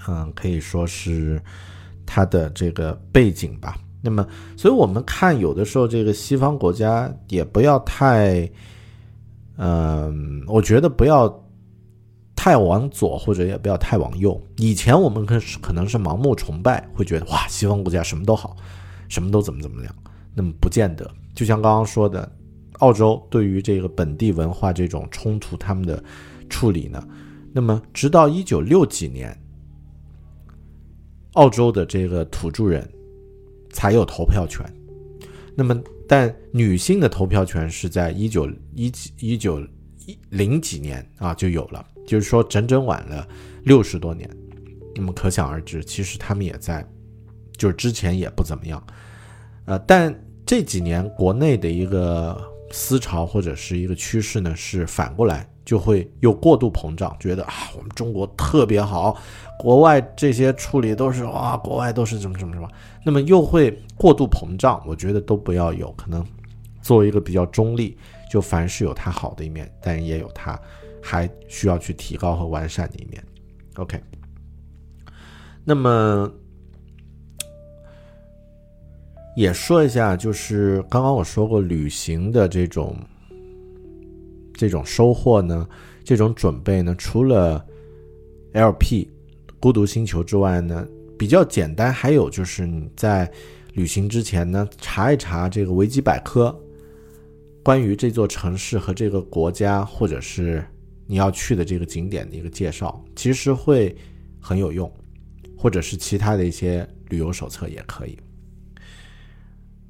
[0.08, 1.42] 嗯，可以说是
[2.06, 3.78] 它的这个背景吧。
[4.02, 4.26] 那么，
[4.58, 8.50] 所以我们看有的时候这个西方国家也不要太。
[9.64, 11.30] 嗯，我觉得不要
[12.36, 14.42] 太往左，或者也不要太往右。
[14.58, 18.58] 以前我们可可能是盲目崇拜，会觉得哇，西方国家什么都好，
[19.08, 19.96] 什么都怎么怎么样。
[20.34, 21.08] 那么不见得。
[21.36, 22.28] 就像刚刚说的，
[22.80, 26.04] 澳洲对于这个本地文化这种冲突，他们的
[26.50, 27.08] 处理呢，
[27.54, 29.38] 那么直到一九六几年，
[31.34, 32.88] 澳洲的这个土著人
[33.72, 34.66] 才有投票权。
[35.56, 35.82] 那么。
[36.08, 39.62] 但女性的投票权是在一九一几一九
[40.06, 43.26] 一零几年啊就有了，就是说整整晚了
[43.64, 44.30] 六十多年。
[44.94, 46.86] 那么可想而知，其实他们也在，
[47.56, 48.86] 就是之前也不怎么样。
[49.64, 50.14] 呃，但
[50.46, 52.38] 这几年国内的一个
[52.72, 59.16] 思潮或者是一个趋势呢，是反过来就会又过度膨胀，觉得啊我们中国特别好，
[59.60, 62.68] 国外这些处理都是哇，国外都是什么什么什么。
[63.06, 65.92] 那么又会过度膨胀，我觉得都不要有。
[65.94, 66.26] 可能
[66.82, 67.98] 作为一个比较中立，
[68.30, 70.60] 就凡是有它好的一面，但也有它
[71.02, 73.24] 还需要去提高和完善的一面。
[73.76, 74.02] OK，
[75.64, 76.32] 那么
[79.36, 82.96] 也说一下，就是刚刚我说过旅行的这种
[84.62, 85.68] 这种收获呢，
[86.04, 87.66] 这种准备呢，除了
[88.54, 89.08] LP
[89.60, 90.88] 孤独星球之外呢。
[91.18, 93.32] 比较简单，还有就是你在
[93.74, 96.60] 旅行之前呢，查一查这个维基百科，
[97.62, 100.66] 关于这座城市和这个国家，或者是
[101.06, 103.96] 你要去的这个景点的一个介绍，其实会
[104.40, 104.92] 很有用，
[105.56, 108.18] 或者是其他的一些旅游手册也可以。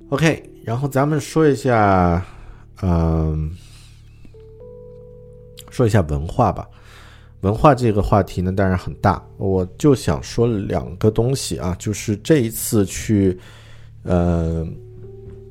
[0.09, 2.25] OK，然后咱们说一下，
[2.81, 3.49] 嗯，
[5.71, 6.69] 说一下文化吧。
[7.41, 13.35] 文化这个话题呢，当然很大，我就想说两个东西啊，就是这一次去，
[14.03, 14.63] 呃，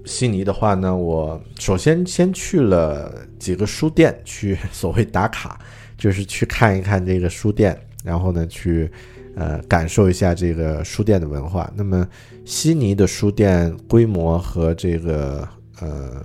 [0.04, 5.58] 悉尼的话呢，我首先先去了几个书店，去 所谓打卡，
[5.98, 8.88] 就是去看一看这个书店，然后呢，去
[9.34, 11.68] 呃感受一下这个书店的文化。
[11.74, 12.06] 那么
[12.44, 15.48] 悉尼的书店规模和这个
[15.80, 16.24] 呃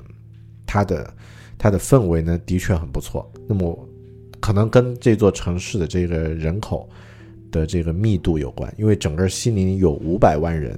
[0.68, 1.12] 它的
[1.58, 3.28] 它的氛围呢，的确很不错。
[3.48, 3.90] 那么。
[4.42, 6.88] 可能跟这座城市的这个人口
[7.50, 10.78] 的这个密度有关，因为整个悉尼有五百万人，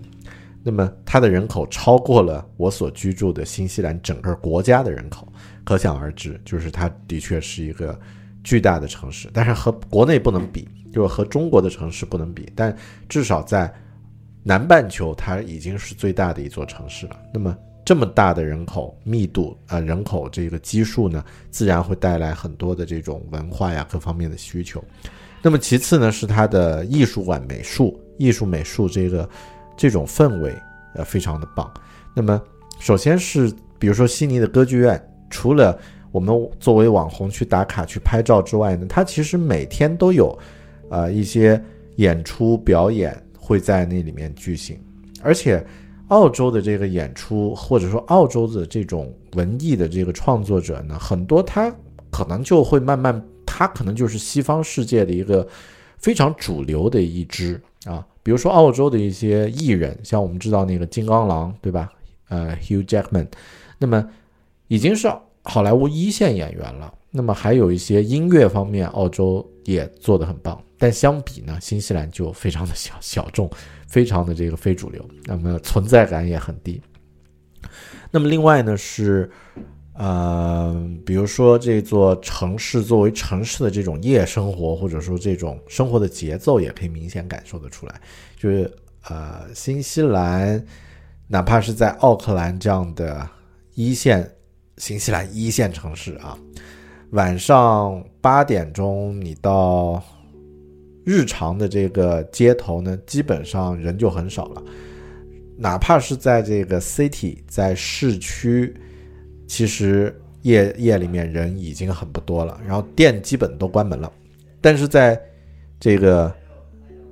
[0.64, 5.28] 那么它的人口超过了我所居住的新西兰整个国家的人口，
[5.66, 8.00] 可想而知，就是它的确是一个
[8.42, 12.74] 巨大的城市，但是和国内不能比，就是和中国的城市不能比，但
[13.10, 13.74] 至少在
[14.44, 17.20] 南半球，它已经是最大的一座城市了。
[17.34, 17.54] 那么
[17.88, 24.84] 这么大的人口密度啊、人口这个基数呢，自然会带来很多的这种文化呀各方面的需求。
[25.42, 29.30] 那么其次呢，是它的艺术馆、美术、艺术美术这个
[29.78, 30.54] 这种氛围，
[30.96, 31.74] 呃，非常的棒。
[32.14, 32.42] 那么
[32.78, 35.80] 首先是比如说悉尼的歌剧院，除了
[36.12, 40.38] 我们作为网红去打卡去拍照之外呢，它其实每天都有，
[40.90, 41.64] 呃，一些
[41.96, 44.78] 演出表演会在那里面举行，
[45.24, 45.66] 而且
[46.10, 51.74] 澳洲的这个演出或者说澳洲的这种文艺的这个创作者呢，很多他
[52.10, 55.48] 可能就会慢慢，他可能就是西方世界的一个
[55.98, 61.92] 非常主流的一支啊，比如说澳洲的一些艺人，像我们知道那个金刚狼，对吧？
[62.30, 63.28] 呃，Hugh Jackman，
[63.78, 64.06] 那么
[64.68, 65.12] 已经是
[65.44, 66.94] 好莱坞一线演员了。
[67.10, 73.50] 那么还有一些音乐方面，澳洲也做得很棒，但相比呢，新西兰就非常的小小众，
[73.88, 76.82] 非常的这个非主流，那么存在感也很低。
[78.12, 79.30] 那么另外呢是，
[79.94, 88.00] 呃，比如说这座城市作为城市的这种夜生活，或者说这种生活的节奏，也可以明显感受得出来。
[88.38, 88.72] 就是
[89.10, 90.64] 呃，新西兰，
[91.28, 93.28] 哪怕是在奥克兰这样的
[93.74, 94.30] 一线，
[94.78, 96.38] 新西兰一线城市啊。
[97.12, 100.04] 晚上八点钟，你到
[101.08, 104.64] 日常的这个街头呢，基本上人就很少了。
[105.56, 108.76] 哪怕是在这个 city，在市区，
[109.48, 114.12] 其实夜夜里面人已经很不多了，然后店基本都关门了。
[114.60, 115.18] 但是在
[115.80, 116.30] 这个，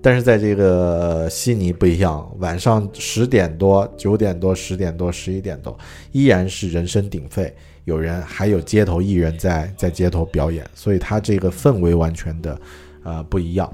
[0.02, 5.78] 但是在这个悉尼不一样，晚上十点多、九点多、十点多、十一点多，
[6.12, 7.56] 依然是人声鼎沸。
[7.86, 12.60] 有人还有街头艺人在在街头表演，所以它这个氛围完全的，
[13.06, 13.74] 呃不一样。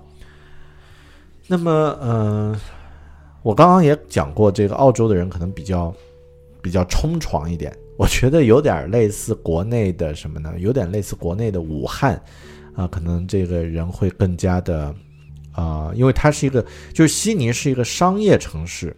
[1.52, 2.56] 那么，嗯、
[3.44, 5.94] 我刚刚也讲过，这个澳洲的人可能比较
[6.62, 10.54] 比较冲床一点，我觉得有点类似国内的什么呢？
[10.60, 12.16] 有点类似国内的武汉
[12.74, 14.96] 啊、可能这个人会更加的
[15.52, 18.96] 啊、因为它是一个，就是悉尼是一个商业城市。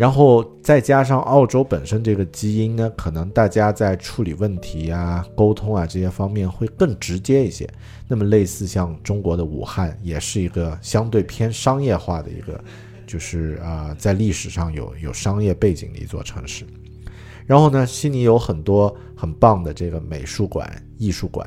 [0.00, 7.68] 然后再加上澳洲本身这个基因呢，可能大家在处理问题啊、沟通啊这些方面会更直接一些。
[8.08, 12.58] 那么类似像中国的武汉，也是一个相对偏商业化的一个，
[13.06, 16.64] 就是啊、在历史上有有商业背景的一座城市。
[17.44, 21.46] 然后呢，悉尼有很多很棒的这个美术馆、艺术馆，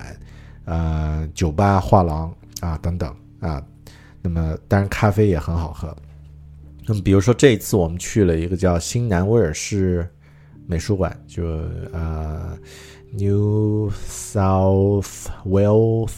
[0.65, 3.59] 呃，酒吧、画廊啊等等啊。
[4.21, 5.97] 那么当然咖啡也很好喝。
[6.85, 10.05] 那么，比如说这一次我们去了一个叫新南威尔士
[10.67, 11.45] 美术馆，就
[11.93, 12.57] 呃
[13.11, 16.11] New South Wales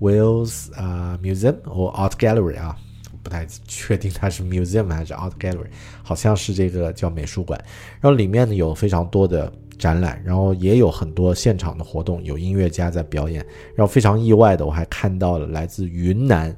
[0.00, 2.76] Wales 啊、Museum 或 Art Gallery 啊，
[3.22, 5.68] 不太确定它是 Museum 还是 Art Gallery，
[6.02, 7.58] 好像是这个叫美术馆。
[8.00, 13.44] 然后里面呢有非常多的展览，然后也有很多现场的活动，有音乐家在表演。
[13.74, 16.54] 然后非常意外的，我还看到了来自云南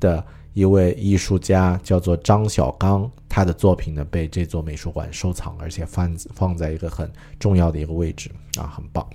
[0.00, 0.24] 的。
[0.56, 9.06] 一位艺术家叫做张小刚，他的作品呢被这座美术馆收藏，而且放放在一个很重要的一个位置啊，很棒。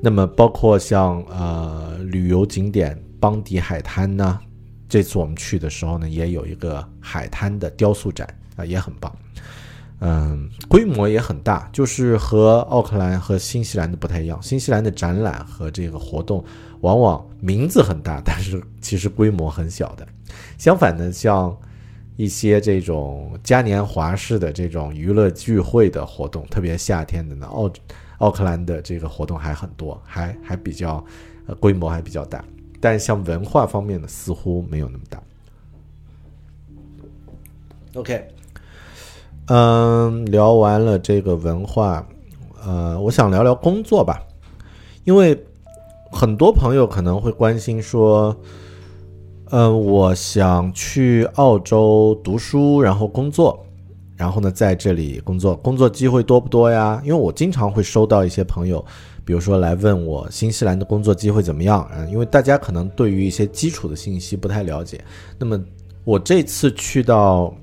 [0.00, 4.40] 那么包括像呃旅游景点邦迪海滩呢，
[4.88, 8.26] 这次我们去的时候呢，也有一个海滩的雕塑展
[8.56, 9.14] 啊，也很棒。
[10.00, 14.42] 嗯，规模也很大，就是和奥克兰和新西兰的不太一样。
[14.42, 16.42] 新西兰的展览和这个活动
[16.80, 20.06] 往往名字很大，但是其实规模很小的。
[20.58, 21.56] 相反呢，像
[22.16, 27.70] 一些这种嘉年华式的这种娱乐聚会的活动，特别夏天的呢，奥
[28.18, 31.04] 奥克兰的这个活动还很多，还还比较
[31.46, 32.44] 呃规模还比较大。
[32.80, 35.22] 但像文化方面的似乎没有那么大。
[37.94, 38.28] OK。
[39.48, 42.04] 嗯，聊完了这个文化，
[42.64, 44.20] 呃，我想聊聊工作吧，
[45.04, 45.45] 因为
[46.16, 48.34] 很多朋友可能会关心说，
[49.50, 53.62] 呃，我想去澳洲读书，然后工作，
[54.16, 57.02] 然后呢，在这里工作，工作机会多不多呀？
[57.04, 58.82] 因为我经常会收到一些朋友，
[59.26, 65.04] 比如说来问我新西兰的工作机会怎么样，嗯，因为大家可能对于一些基础的信息不太了解，
[65.38, 65.62] 那么
[66.02, 67.54] 我这次去到。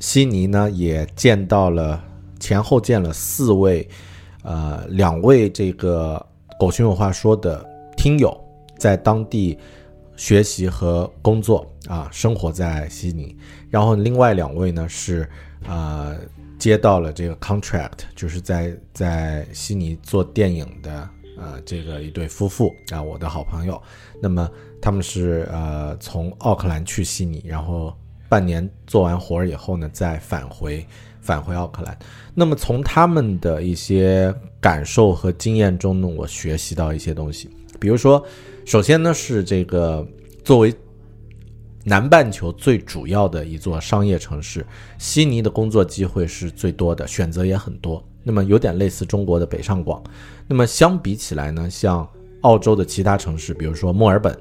[0.00, 2.02] 悉尼呢，也见到了
[2.40, 3.88] 前后见了四位，
[4.42, 6.20] 呃，两位这个
[6.58, 7.64] 狗熊有话说的
[7.96, 8.34] 听友，
[8.78, 9.58] 在当地
[10.16, 13.36] 学习和工作啊，生活在悉尼。
[13.70, 15.28] 然后另外两位呢是
[15.66, 16.14] 啊、
[16.58, 23.80] 接到了这个 contract，就是在在悉尼做电影的呃这个一对夫妇啊，我的好朋友。
[24.22, 24.48] 那么
[24.80, 27.92] 他们是呃从奥克兰去悉尼，然后
[28.28, 30.86] 半年做完活儿以后呢，再返回
[31.20, 31.96] 返回奥克兰。
[32.34, 37.48] 那么从他们的一些感受和经验中呢，我学习到一些东西，
[37.78, 38.24] 比如说，
[38.64, 40.06] 首先呢是这个
[40.42, 40.74] 作为
[41.84, 44.66] 南半球最主要的一座商业城市，
[44.98, 48.02] 悉尼的工作机会是最多的，选择也很多。
[48.22, 50.02] 那么有点类似中国的北上广。
[50.48, 52.08] 那么相比起来呢，像
[52.40, 54.34] 澳洲的其他城市，比如说墨尔本、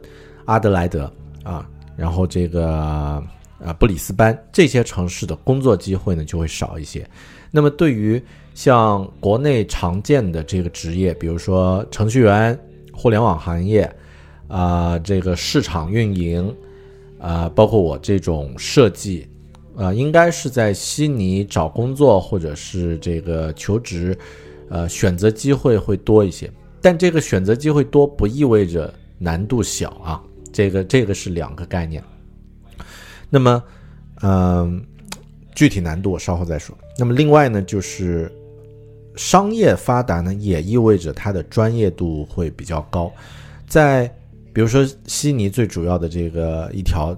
[0.46, 1.12] 阿德莱德
[1.44, 3.22] 啊，然后这个
[3.64, 7.07] 啊布里斯班这些城市的工作机会呢就会少一些。
[7.49, 8.22] 那么对于
[8.53, 12.57] 像国内常见的这个职业，比如说程序员、
[12.91, 13.89] 互联网行业
[14.47, 16.55] 啊、这个市场运营
[17.20, 19.28] 啊、包括我这种设计。
[19.76, 24.16] 呃，应该是在悉尼找工作或者是这个求职，
[24.70, 26.47] 呃，选择机会会多一些。
[26.80, 32.03] 但这个选择机会多不意味着难度小啊，这个这个是两个概念。
[33.34, 33.64] 那么，
[34.22, 34.86] 嗯、
[35.56, 36.78] 具体难度我稍后再说。
[37.00, 38.32] 那么另外呢，就是
[39.16, 43.12] 商业发达呢，也意味着它的专业度会比较高。
[43.68, 44.06] 在
[44.54, 47.18] 比如说悉尼最主要的这个一条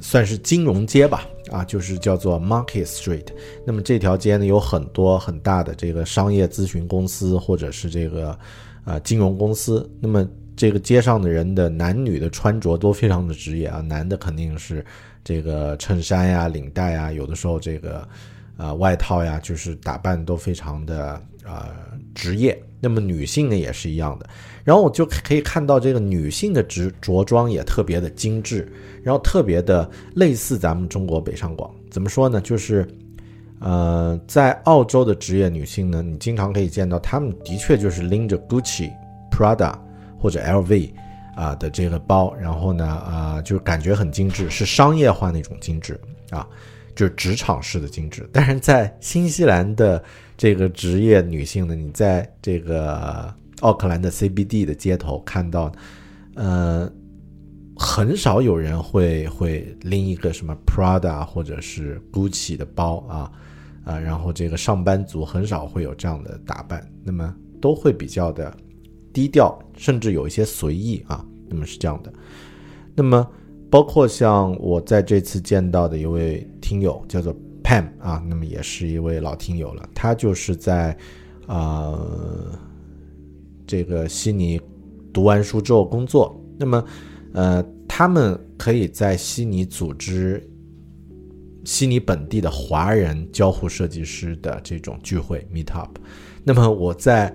[0.00, 3.28] 算是金融街吧，啊，就是叫做 Market Street。
[3.64, 8.38] 那么这条街呢，有很多很大的这个商业咨询公司，或者是这个
[8.84, 9.90] 呃金融公司。
[9.98, 14.84] 那么这个街上的人的男女的穿着都非常的职业啊，男的肯定是
[15.22, 18.08] 这个衬衫呀、领带呀，有的时候这个
[18.56, 21.68] 呃外套呀，就是打扮都非常的呃
[22.14, 22.58] 职业。
[22.78, 24.28] 那么女性呢也是一样的，
[24.62, 28.70] 然后我就可以看到这个女性的着着装也特别的精致，
[29.02, 31.68] 然后特别的类似咱们中国北上广。
[31.90, 32.40] 怎么说呢？
[32.42, 32.86] 就是，
[33.58, 38.92] 呃，在澳洲的职业女性呢，你经常可以见到，她们的确就是拎着 Gucci、
[39.32, 39.74] Prada
[40.18, 40.90] 或者 LV
[41.34, 46.00] 啊、的这个包，然后呢，啊、就感觉很精致，是商业化那种精致
[46.30, 46.48] 啊，
[46.94, 48.28] 就是职场式的精致。
[48.32, 50.02] 但是在新西兰的
[50.36, 55.70] 这个职业女性呢，你在这个奥克兰的 CBD 的街头看到，
[56.36, 56.90] 呃，
[57.76, 63.30] 很少有人会会拎一个什么 Prada 或者是 Gucci 的包啊
[63.84, 68.56] 啊，然后这个上班族很少会有这样的打扮，那么都会比较的
[69.16, 72.12] 低调，甚至有一些随意啊，那么是这样的。
[72.94, 73.26] 那么
[73.70, 80.94] 包括像我在这次见到的一位听友叫做 Pam 啊，那么也是一位老听友了，他就是在
[81.46, 82.58] 啊、呃
[83.66, 84.60] 这个悉尼
[85.14, 86.84] 读完书之后工作，那么
[87.32, 90.46] 呃，他们可以在悉尼组织
[91.64, 95.98] 悉尼本地的华人交互设计师的这种聚会 meet up。
[96.44, 97.34] 那么我在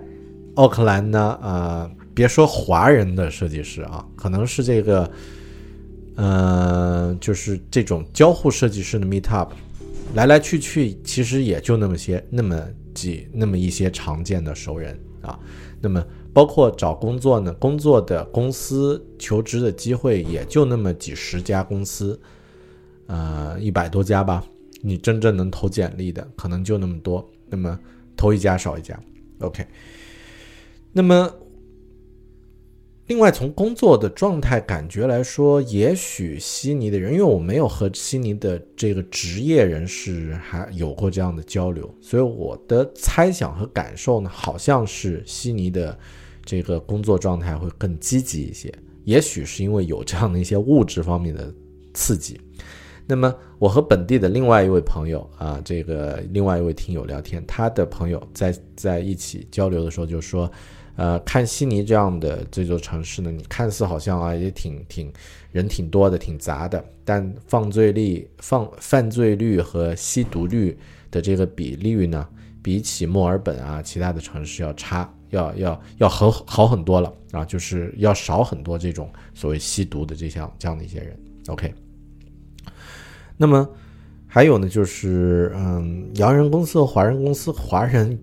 [0.54, 5.10] 奥克兰呢，呃，别说华人的设计师啊，可能是这个，
[6.16, 9.52] 呃，就是这种交互设计师的 meet up，
[10.14, 12.62] 来来去去其实也就那么些，那么
[12.94, 15.38] 几那么一些常见的熟人啊。
[15.80, 22.20] 那么包括找工作呢，工作的公司求职的机会也就那么几十家公司，
[23.06, 24.44] 呃，一百多家吧。
[24.84, 27.78] 你真正能投简历的可能就那么多，那么
[28.16, 28.98] 投一家少一家。
[29.38, 29.66] OK，
[30.92, 31.34] 那么
[33.06, 45.98] 另外从工作的状态感觉来说，也许悉尼的人，因为我没有和悉尼的这个职业人士还有过这样的交流，所以我的猜想和感受呢，好像是悉尼的
[46.44, 48.72] 这个工作状态会更积极一些。
[49.04, 51.52] 也许是因为有这样的一些物质方面的
[51.92, 52.40] 刺激。
[53.04, 60.50] 那么我和本地的另外一位朋友啊，这个另外一位听友聊天，他的朋友在在一起交流的时候就说，
[60.96, 65.12] 呃，看悉尼这样的这座城市呢，你看似好像啊也挺挺
[65.50, 70.76] 人挺多的，挺杂的，但犯罪率犯犯罪率和吸毒率
[71.10, 72.28] 的这个比率呢，
[72.62, 81.18] 比起墨尔本啊其他的城市要差，要要要很好很多了啊，就是要少很多这种所谓吸毒的这项这样的一些人。
[81.48, 81.72] OK。
[83.38, 83.68] 那么
[84.26, 88.18] 还有呢，就是嗯，洋人公司和华人公司，华人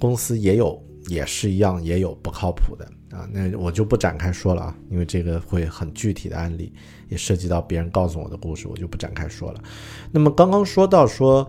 [0.00, 2.84] 公司也有，也是一样，也有不靠谱的
[3.16, 3.28] 啊。
[3.32, 6.72] 那我就不展开说了啊，因为这个会很具体的案例，
[7.08, 9.62] 也涉及到别人告诉我的故事，我就不展开说了。
[10.10, 11.48] 那么刚刚说到说，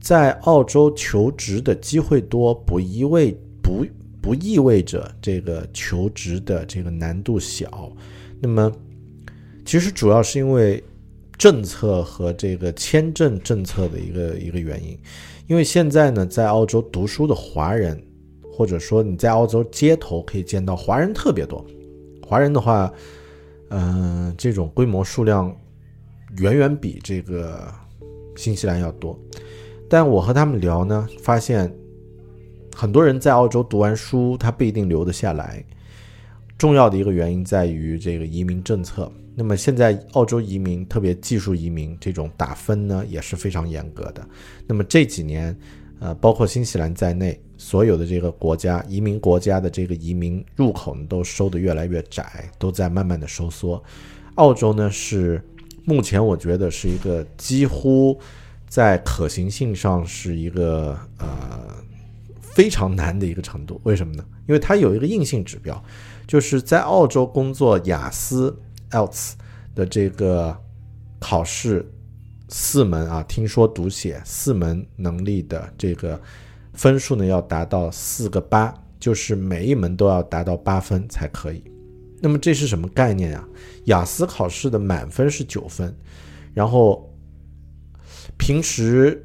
[0.00, 3.84] 在澳洲求职的机会多，不意味不
[4.20, 7.92] 不意味着这个求职的这个难度小。
[8.40, 8.70] 那么
[9.64, 10.82] 其实主要是因为
[11.36, 14.98] 政策和这个签证政策的一个一个原因。
[15.46, 18.00] 因为现在呢，在澳洲读书的华人，
[18.58, 21.64] 或者说你在澳洲街头可以见到华人特别多。
[22.26, 22.92] 华人的话，
[23.68, 25.56] 嗯、这种规模数量
[26.38, 27.72] 远远比这个
[28.34, 29.16] 新西兰要多。
[29.88, 31.72] 但我和他们聊呢，发现
[32.74, 35.64] 很多人在澳洲读完书，他不一定留得下来。
[36.58, 39.08] 重要的一个原因在于这个移民政策。
[39.36, 44.28] 那么现在澳洲移民，特别技术移民这种打分呢也是非常严格的。
[44.66, 45.56] 那么这几年，
[46.00, 53.82] 呃，包括新西兰在内，所有的这个国家移民国家的这个移民入口呢都收得越来越窄，都在慢慢的收缩。
[54.36, 55.42] 澳洲呢是
[55.84, 58.18] 目前我觉得是一个几乎
[58.68, 61.74] 在可行性上是一个呃
[62.40, 63.80] 非常难的一个程度。
[63.82, 64.24] 为什么呢？
[64.46, 65.82] 因为它有一个硬性指标，
[66.26, 68.56] 就是在澳洲工作雅思
[68.90, 69.32] ELTS
[69.74, 70.56] 的这个
[71.18, 71.84] 考试
[72.48, 76.20] 四门啊，听说读写四门能力的这个
[76.72, 81.62] 分数呢，要达到四个八，就是每一门都要达到八分才可以。
[82.20, 83.48] 那么这是什么概念啊？
[83.84, 85.94] 雅思考试的满分是九分，
[86.52, 87.08] 然后
[88.36, 89.24] 平时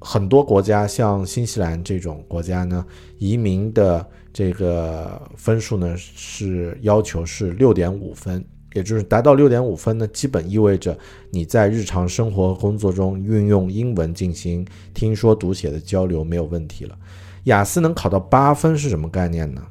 [0.00, 2.84] 很多国家像新西兰这种国家呢，
[3.18, 8.44] 移民的这个分数呢是要求是六点五分，
[8.74, 10.96] 也就是达到六点五分呢，基本意味着
[11.30, 16.96] 你在日常生活和工作中运用英文进行听说读写的交流没有问题了。
[17.44, 19.62] 雅思能考到八分是什么概念呢？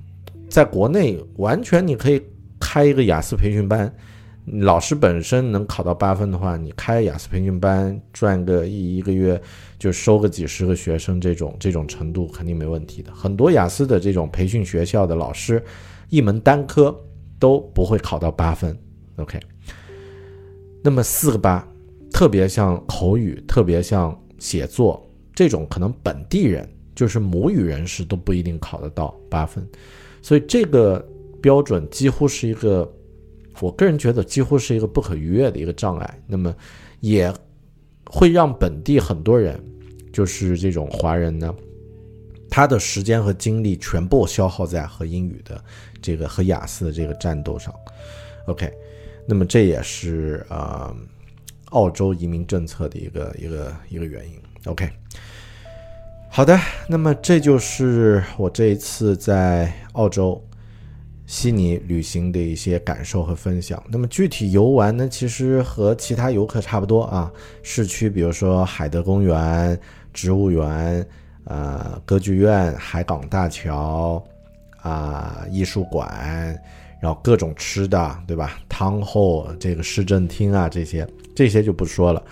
[0.50, 2.22] 在国内完全你可以
[2.60, 3.94] 开一个雅思培训班，
[4.46, 9.40] 老师本身能考到八分的话，你开雅思培训班赚个一一个月
[9.78, 13.14] 就收个几十个学生，这种这种程度肯定没问题的。
[13.14, 15.64] 很多雅思的这种培训学校的老师，
[16.10, 17.00] 一门单科
[17.38, 18.76] 都不会考到八分。
[19.20, 19.40] OK，
[20.82, 21.68] 那么四个八，
[22.12, 25.06] 特别像口语，特别像写作
[25.36, 29.68] 这种，可能本地人就是母语人士都不一定考得到八分，
[30.22, 31.06] 所以这个
[31.42, 32.90] 标准几乎是一个，
[33.60, 36.22] 我个人觉得几乎是一个不可逾越的一个障碍。
[36.28, 36.54] 那么
[37.02, 37.34] 也
[38.06, 39.62] 会让本地很多人，
[40.12, 41.54] 就是这种华人呢，
[42.50, 45.64] 他的时间和精力全部消耗在和英语的
[46.02, 47.74] 这个和雅思的这个战斗上。
[48.48, 48.70] OK，
[49.30, 50.92] 那么这也是呃
[51.70, 54.34] 澳洲移民政策的一个一个一个原因。
[54.66, 54.90] OK，
[56.32, 60.44] 好的，那么这就是我这一次在澳洲
[61.28, 63.82] 悉尼旅行的一些感受和分享。
[63.88, 67.32] 那么具体游玩呢，其实和其他游客差不多啊。
[67.62, 69.80] 市区比如说海德公园、
[70.12, 71.08] 植物园、
[71.44, 74.26] 呃歌剧院、海港大桥
[74.82, 76.60] 啊、艺术馆。
[77.02, 78.60] 然后各种吃的，对吧？
[78.68, 82.24] 汤后这个市政厅啊，这些这些就不说了。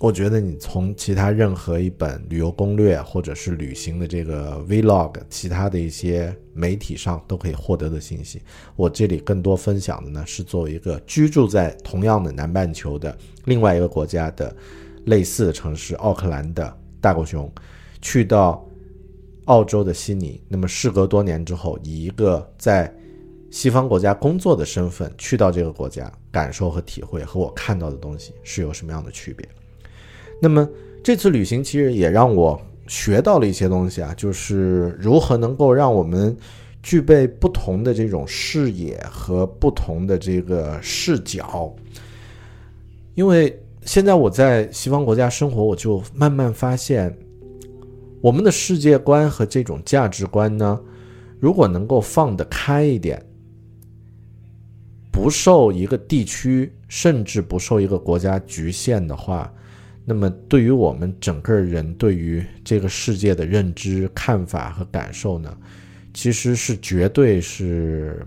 [0.00, 8.42] 我觉得你从其他任何一本旅游攻略或者是旅行的这个 vlog，其他的一些媒体上都可以获得的信息。
[8.76, 14.54] 我这里更多分享的呢，是作为一个居住在同样的南半球的另外一个国家的
[15.06, 17.50] 类似的城市奥克兰的大狗熊，
[18.02, 18.66] 去到
[19.44, 22.92] 澳洲的悉尼，那么事隔多年之后，以一个在
[23.54, 29.48] 西方国家工作的身份去到这个国家，感受和体会和我看到的东西是有什么样的区别？
[30.42, 30.68] 那么
[31.04, 36.36] 这次旅行其实也让我学到了一些东西啊，就是如何能够让我们
[36.82, 41.72] 具备不同的这种视野和不同的这个视角。
[43.14, 47.16] 因为现在我在西方国家生活，我就慢慢发现，
[48.20, 50.80] 我们的世界观和这种价值观呢，
[51.38, 53.24] 如果能够放得开一点。
[55.14, 59.50] 不受一个地区，甚至不受一个国家局限的话，
[60.04, 65.56] 那么对于我们整个人对于这个世界的认知、看法和感受呢，
[66.12, 68.26] 其实是绝对是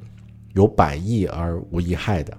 [0.53, 2.35] 有百益而无一害的。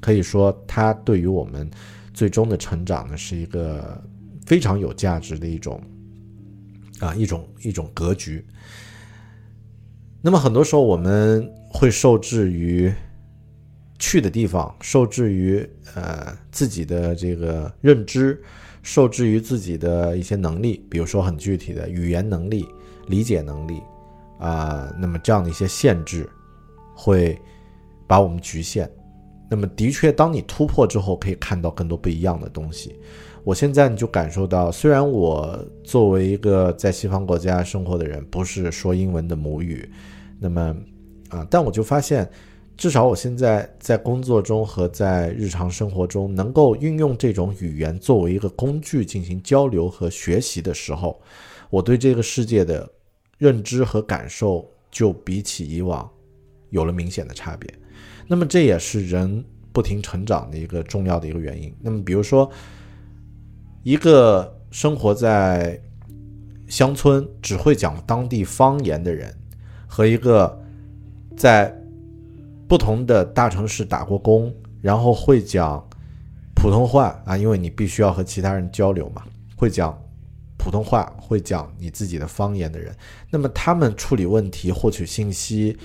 [0.00, 1.70] 可以说，它对于我们
[2.12, 4.02] 最终的成长呢，是一个
[4.44, 5.80] 非常有价值的一种
[6.98, 8.44] 啊一种一种格局。
[10.20, 12.92] 那么很多时候我们会受制于。
[14.02, 18.42] 去的地方受制于呃自己的这个认知，
[18.82, 22.66] 受制于自己的一些能力，比如说很具体的语言能力、
[23.06, 23.80] 理解能力
[24.40, 26.28] 啊，那么这样的一些限制
[26.96, 27.38] 会
[28.08, 28.90] 把我们局限。
[29.48, 32.98] 那么的确，当你突破之后，可以看到更多不一样的东西。
[33.44, 39.88] 我现在你就感受到，虽然我作为一个在西方国家生活的人，不是说英文的母语，
[40.40, 40.74] 那么
[41.28, 42.28] 啊，但我就发现。
[42.82, 51.22] 至少我现在在工作中和在日常生活中，能够运用这种语言作为一个工具进行交流和学习的时候，
[51.70, 52.90] 我对这个世界的
[53.38, 56.10] 认知和感受就比起以往
[56.70, 57.72] 有了明显的差别。
[58.26, 61.72] 那么这也是人不停成长的一个重要的一个原因。
[61.80, 62.50] 那么比如说，
[63.84, 65.80] 一个生活在
[66.66, 69.32] 乡村只会讲当地方言的人，
[69.86, 70.60] 和一个
[71.36, 71.72] 在
[72.72, 74.50] 不同的大城市打过工，
[74.80, 75.86] 然后会讲
[76.54, 79.22] 普通话啊，因为你必须要和其他人交流嘛，
[79.54, 79.94] 会讲
[80.56, 82.96] 普通话，会讲你自己的方言的人，
[83.28, 85.76] 那么他们处理问题、获取信息，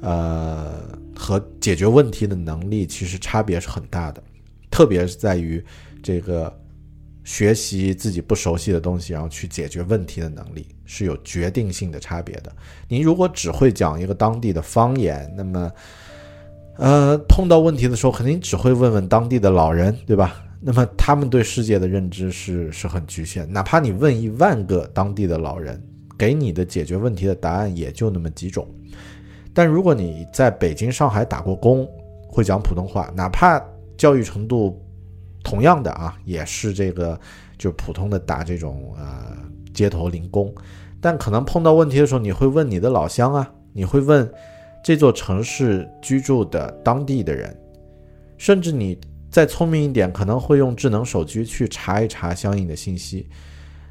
[0.00, 0.72] 呃，
[1.16, 4.22] 和解决问题的能力其实差别是很大的，
[4.70, 5.60] 特别是在于
[6.00, 6.56] 这个
[7.24, 12.54] 学习自己不熟悉的东西，然后去解决问题的能力是有决定性的差别的。
[12.86, 15.68] 你如果只会讲一个当地的方言，那么
[16.78, 20.42] 呃，碰到问题的时候，肯定只会问问当地的老人，对吧？
[20.60, 25.82] 那么他们对世界的认知是是很局限，哪怕你问一万个当地的老人，
[26.18, 28.68] 给你的解决问题的答案也就那么几种。
[29.54, 31.88] 但如果你在北京、上海打过工，
[32.28, 33.62] 会讲普通话，哪怕
[33.96, 34.78] 教育程度
[35.42, 37.18] 同样的啊，也是这个
[37.56, 39.36] 就普通的打这种呃
[39.72, 40.52] 街头零工，
[41.00, 44.30] 但可能碰到问题的时候，你会问你的老乡啊，你会问。
[44.86, 47.52] 这座城市居住的当地的人，
[48.38, 48.96] 甚至你
[49.28, 53.28] 再聪明一点，可能会用智能手机去查一查相应的信息。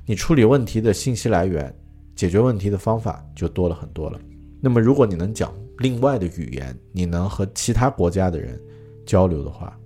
[0.05, 1.75] 你处理问题的信息来源、
[2.15, 4.17] 解决问题的方法就多了很多了。
[4.61, 8.57] 那么，如果你能讲另外的语言，你能和其他国家的人
[9.05, 9.77] 交流的话，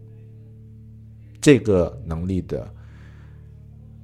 [1.42, 2.72] 这个能力的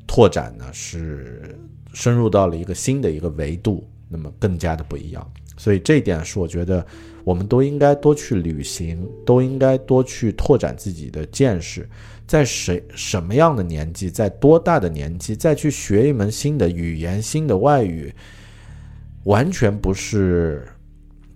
[0.08, 1.56] 拓展呢，是
[1.94, 5.32] 深入到了一个新的一个维度，那么更加的不一样。
[5.58, 6.86] 所以这一点是我觉得，
[7.24, 11.88] 我们都应该多去旅行，都应该多去拓展自己的见识。
[12.28, 18.14] 在谁什么样的年纪，在多大的年纪，再去学一门新的语言、新的外语，
[19.26, 20.68] 完全不是，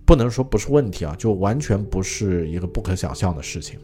[0.04, 3.78] 不能说不是问题啊，就完全不是一个不可想象的事情，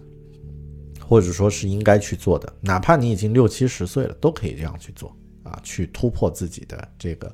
[1.01, 2.53] 或者说是应该去做的。
[2.61, 7.33] 哪怕你已经六七十岁了，都可以这样去做啊，去突破自己的这个。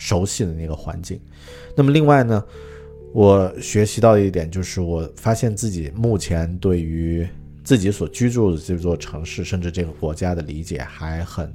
[0.00, 1.20] 熟悉的那个环境，
[1.76, 2.42] 那么另外呢，
[3.12, 7.28] 我学习到一点就是，我发现自己目前对于
[7.62, 11.52] 自己所居住的这座城市，甚至这个国家的理解还很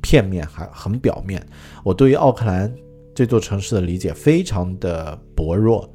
[0.00, 1.44] 片面，还很表面。
[1.82, 2.72] 我对于奥克兰
[3.16, 5.92] 这座城市的理解非常的薄弱。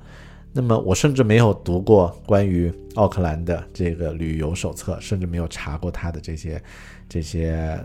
[0.56, 6.62] 那么我甚至没有读过关于奥克兰的这个旅游手册，甚至没有查过它的这些
[7.08, 7.80] 这些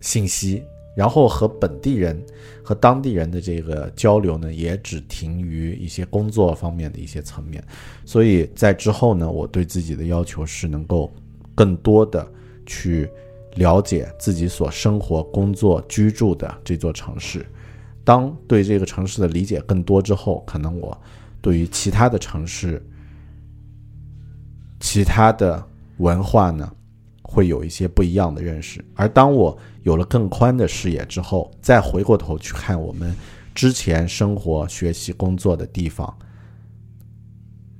[0.00, 0.62] 信息。
[0.94, 2.22] 然后和本地人
[2.62, 7.62] 和当地人的这个交流呢，也只停于一些工作方面的一些层面。
[8.04, 11.12] 所以在之后呢，我对自己的要求是能够
[11.54, 12.26] 更多的
[12.66, 13.08] 去
[13.54, 17.44] 了解自己所生活、工作、居住的这座城市。
[18.04, 20.96] 当对这个城市的理解更多之后，可能我
[21.40, 22.84] 对于其他的城市、
[24.80, 25.64] 其他的
[25.98, 26.72] 文化呢，
[27.32, 28.84] 会有一些不一样的认识。
[28.94, 33.14] 而当我有了更宽的视野之后，再回过头去看我们
[33.54, 36.14] 之前生活、学习、工作的地方，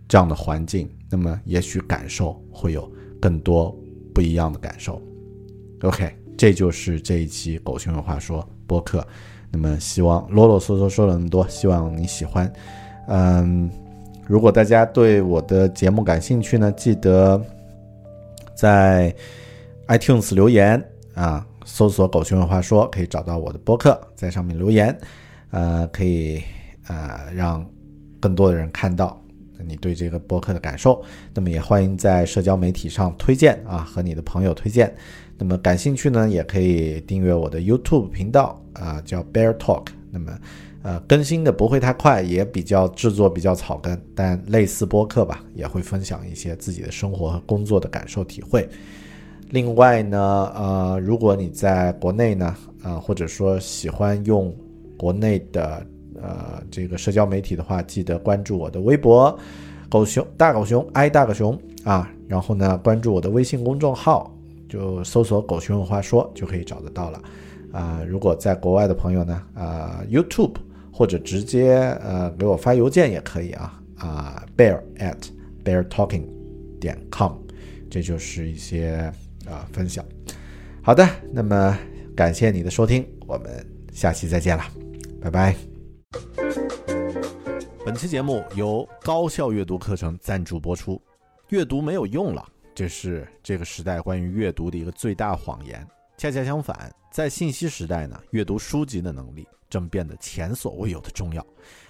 [0.08, 2.90] 这样的环境，那么也许感受会有
[3.20, 3.76] 更多
[4.14, 5.00] 不一样的感受。
[5.82, 9.06] OK，这就是这一期《狗熊有话说》播客。
[9.50, 12.50] 那么希望啰啰嗦嗦说了那么多，希望你喜欢。
[13.08, 13.70] 嗯，
[14.26, 17.38] 如果大家对我的节目感兴趣呢，记得
[18.54, 19.14] 在
[19.96, 20.82] iTunes 留言
[21.14, 21.46] 啊。
[21.64, 24.98] 搜索“狗熊有话说”，可以找到我的播客，在上面留言，
[25.52, 26.42] 呃，可以
[26.88, 27.64] 呃让
[28.18, 29.22] 更多的人看到
[29.64, 31.00] 你对这个播客的感受。
[31.32, 34.92] 那么也欢迎在社交媒体上推荐啊，和你的朋友推荐。
[35.38, 39.86] 那么感兴趣呢，也可以订阅我的 YouTube 频道啊，叫 Bear Talk。
[40.10, 40.36] 那么
[40.82, 48.68] 呃更新的不会太快，也比较制作比较草根，但类似播客吧，也会分享一些自己的生活和工作的感受体会。
[49.52, 54.50] 另外呢，呃，如果你在国内呢，啊，或者说喜欢用
[54.96, 55.86] 国内的
[56.22, 59.38] 呃这个社交媒体的话，记得关注我的微博
[59.90, 64.34] “狗熊大狗熊爱大狗熊”啊，然后呢，关注我的微信公众号，
[64.70, 67.22] 就搜索“狗熊有话说”就可以找得到了。
[67.72, 70.54] 啊，如果在国外的朋友呢，啊，YouTube
[70.90, 75.18] 或者直接呃给我发邮件也可以啊，啊，bear at
[75.62, 76.22] bear talking
[76.80, 77.32] 点 com，
[77.90, 79.12] 这就是一些。
[79.46, 80.04] 啊，分享，
[80.82, 81.78] 好的，那么
[82.16, 84.64] 感谢你的收听，我们下期再见了，
[85.20, 85.54] 拜拜。
[87.84, 91.00] 本期节目由高效阅读课程赞助播出。
[91.48, 95.86] 阅读没有用了，这是这个时代关于阅读的一个最大谎言。
[96.16, 101.44] 恰恰相反，在信息时代呢，阅读书籍的能力正变得前所未有的重要。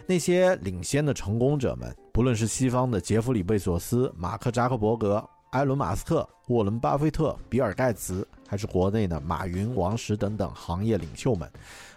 [0.06, 5.22] 那些领先的成功者们，不论是西方的杰弗里·贝索斯、马克·扎克伯格、
[5.52, 11.50] 埃伦·马斯克、沃伦·巴菲特、比尔·盖茨，还是国内的马云、王石等等行业领袖们。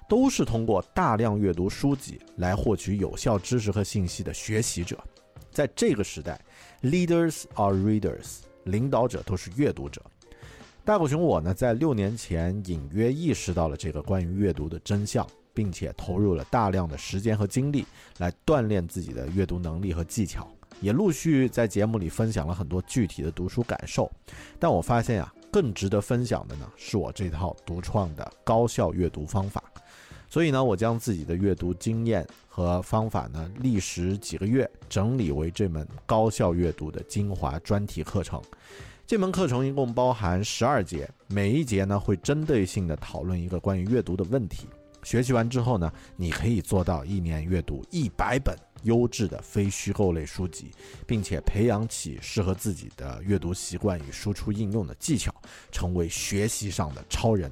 [0.08, 5.04] 都是通过大量阅读书籍来获取有效知识和信息的学习者。
[5.50, 6.40] 在这个时代
[6.84, 10.00] ，leaders are readers，领导者都是阅读者。
[10.84, 17.86] 大狗熊我呢，在六年前隐约意识到了这个关于阅读的真相，并且投入了大量的时间和精力
[18.20, 20.48] 来锻炼自己的阅读能力和技巧，
[20.82, 24.12] 也陆续在节目里分享了很多具体的读书感受。
[24.60, 29.64] 但我发现啊，更值得分享的呢，是我这套独创的高效阅读方法。
[30.28, 38.42] 所以呢，我将自己的阅读经验和方法呢，历时几个月整理为这门高效阅读的精华专题课程。
[39.08, 44.68] 这门课程一共包含十二节，每一节呢会针对性的讨论一个关于阅读的问题。
[45.04, 50.72] 学习完之后呢，你可以做到一年阅读一百本优质的非虚构类书籍，
[51.06, 55.32] 并且培养起适合自己的阅读习惯与输出应用的技巧，
[55.72, 57.52] 成为学习上的超人。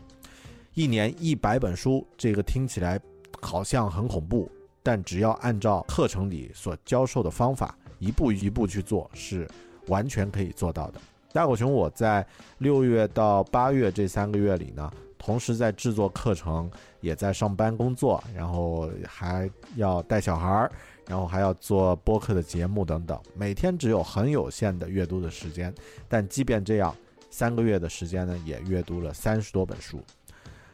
[0.74, 3.00] 一年一百本书，这个听起来
[3.42, 4.50] 好像很恐怖，
[4.82, 9.48] 但只要按照课程里所教授的方法，一步一步去做，是
[9.88, 11.00] 完全可以做到的。
[11.32, 12.26] 大狗熊，我在
[12.60, 16.70] 六月到八月这三个月里呢，同时在制作课程，
[17.02, 20.72] 也在上班工作，然后还要带小孩儿，
[21.08, 25.74] 然后还要做播客的节目等等，每天只有很有限的阅读的时间，
[26.08, 26.95] 但即便这样，
[27.30, 29.99] 三个月的时间呢，也阅读了三十多本书。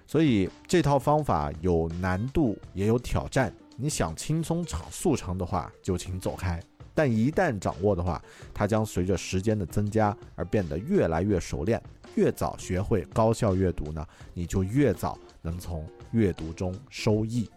[0.06, 3.54] 所以这套方法有难度，也有挑战。
[3.76, 6.60] 你想轻松成速成的话，就请走开；
[6.94, 8.22] 但一旦掌握的话，
[8.54, 11.82] 它将随着时间的增加而变得越来越熟练。
[12.16, 17.48] 越早学会高效阅读呢，你就越早能从阅读中收益。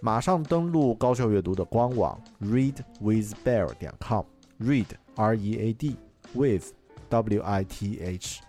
[0.00, 4.86] 马上登录高效阅读的官网 readwithbear 点 com，read
[5.16, 5.96] r e a d
[6.34, 6.72] with
[7.08, 8.40] w i t h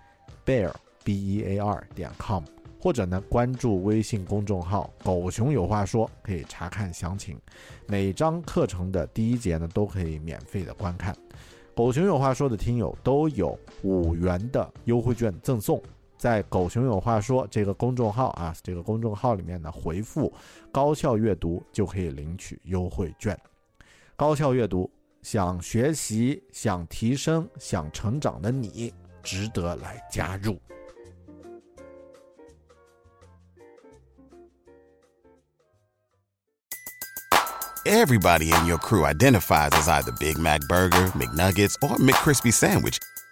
[0.46, 0.72] bear
[1.04, 2.44] b e a r 点 com。
[2.82, 7.38] 或者呢，关注微信公众号“狗熊有话说”，可以查看详情。
[7.88, 11.14] 每章课程的第一节呢，都可以免费的观看。
[11.76, 15.82] 狗熊有话说的听友都有五元的优惠券赠送，
[16.20, 20.32] 在“狗熊有话说”这个公众号啊，这个公众号里面呢，回复
[20.70, 23.40] “高效阅读”就可以领取优惠券。
[24.18, 24.92] 高效阅读，
[25.22, 28.94] 想学习、想提升、想成长的你，
[29.24, 30.60] 值得来加入。
[37.86, 42.98] Everybody in your crew identifies as either Big Mac Burger, McNuggets, or McCrispy Sandwich.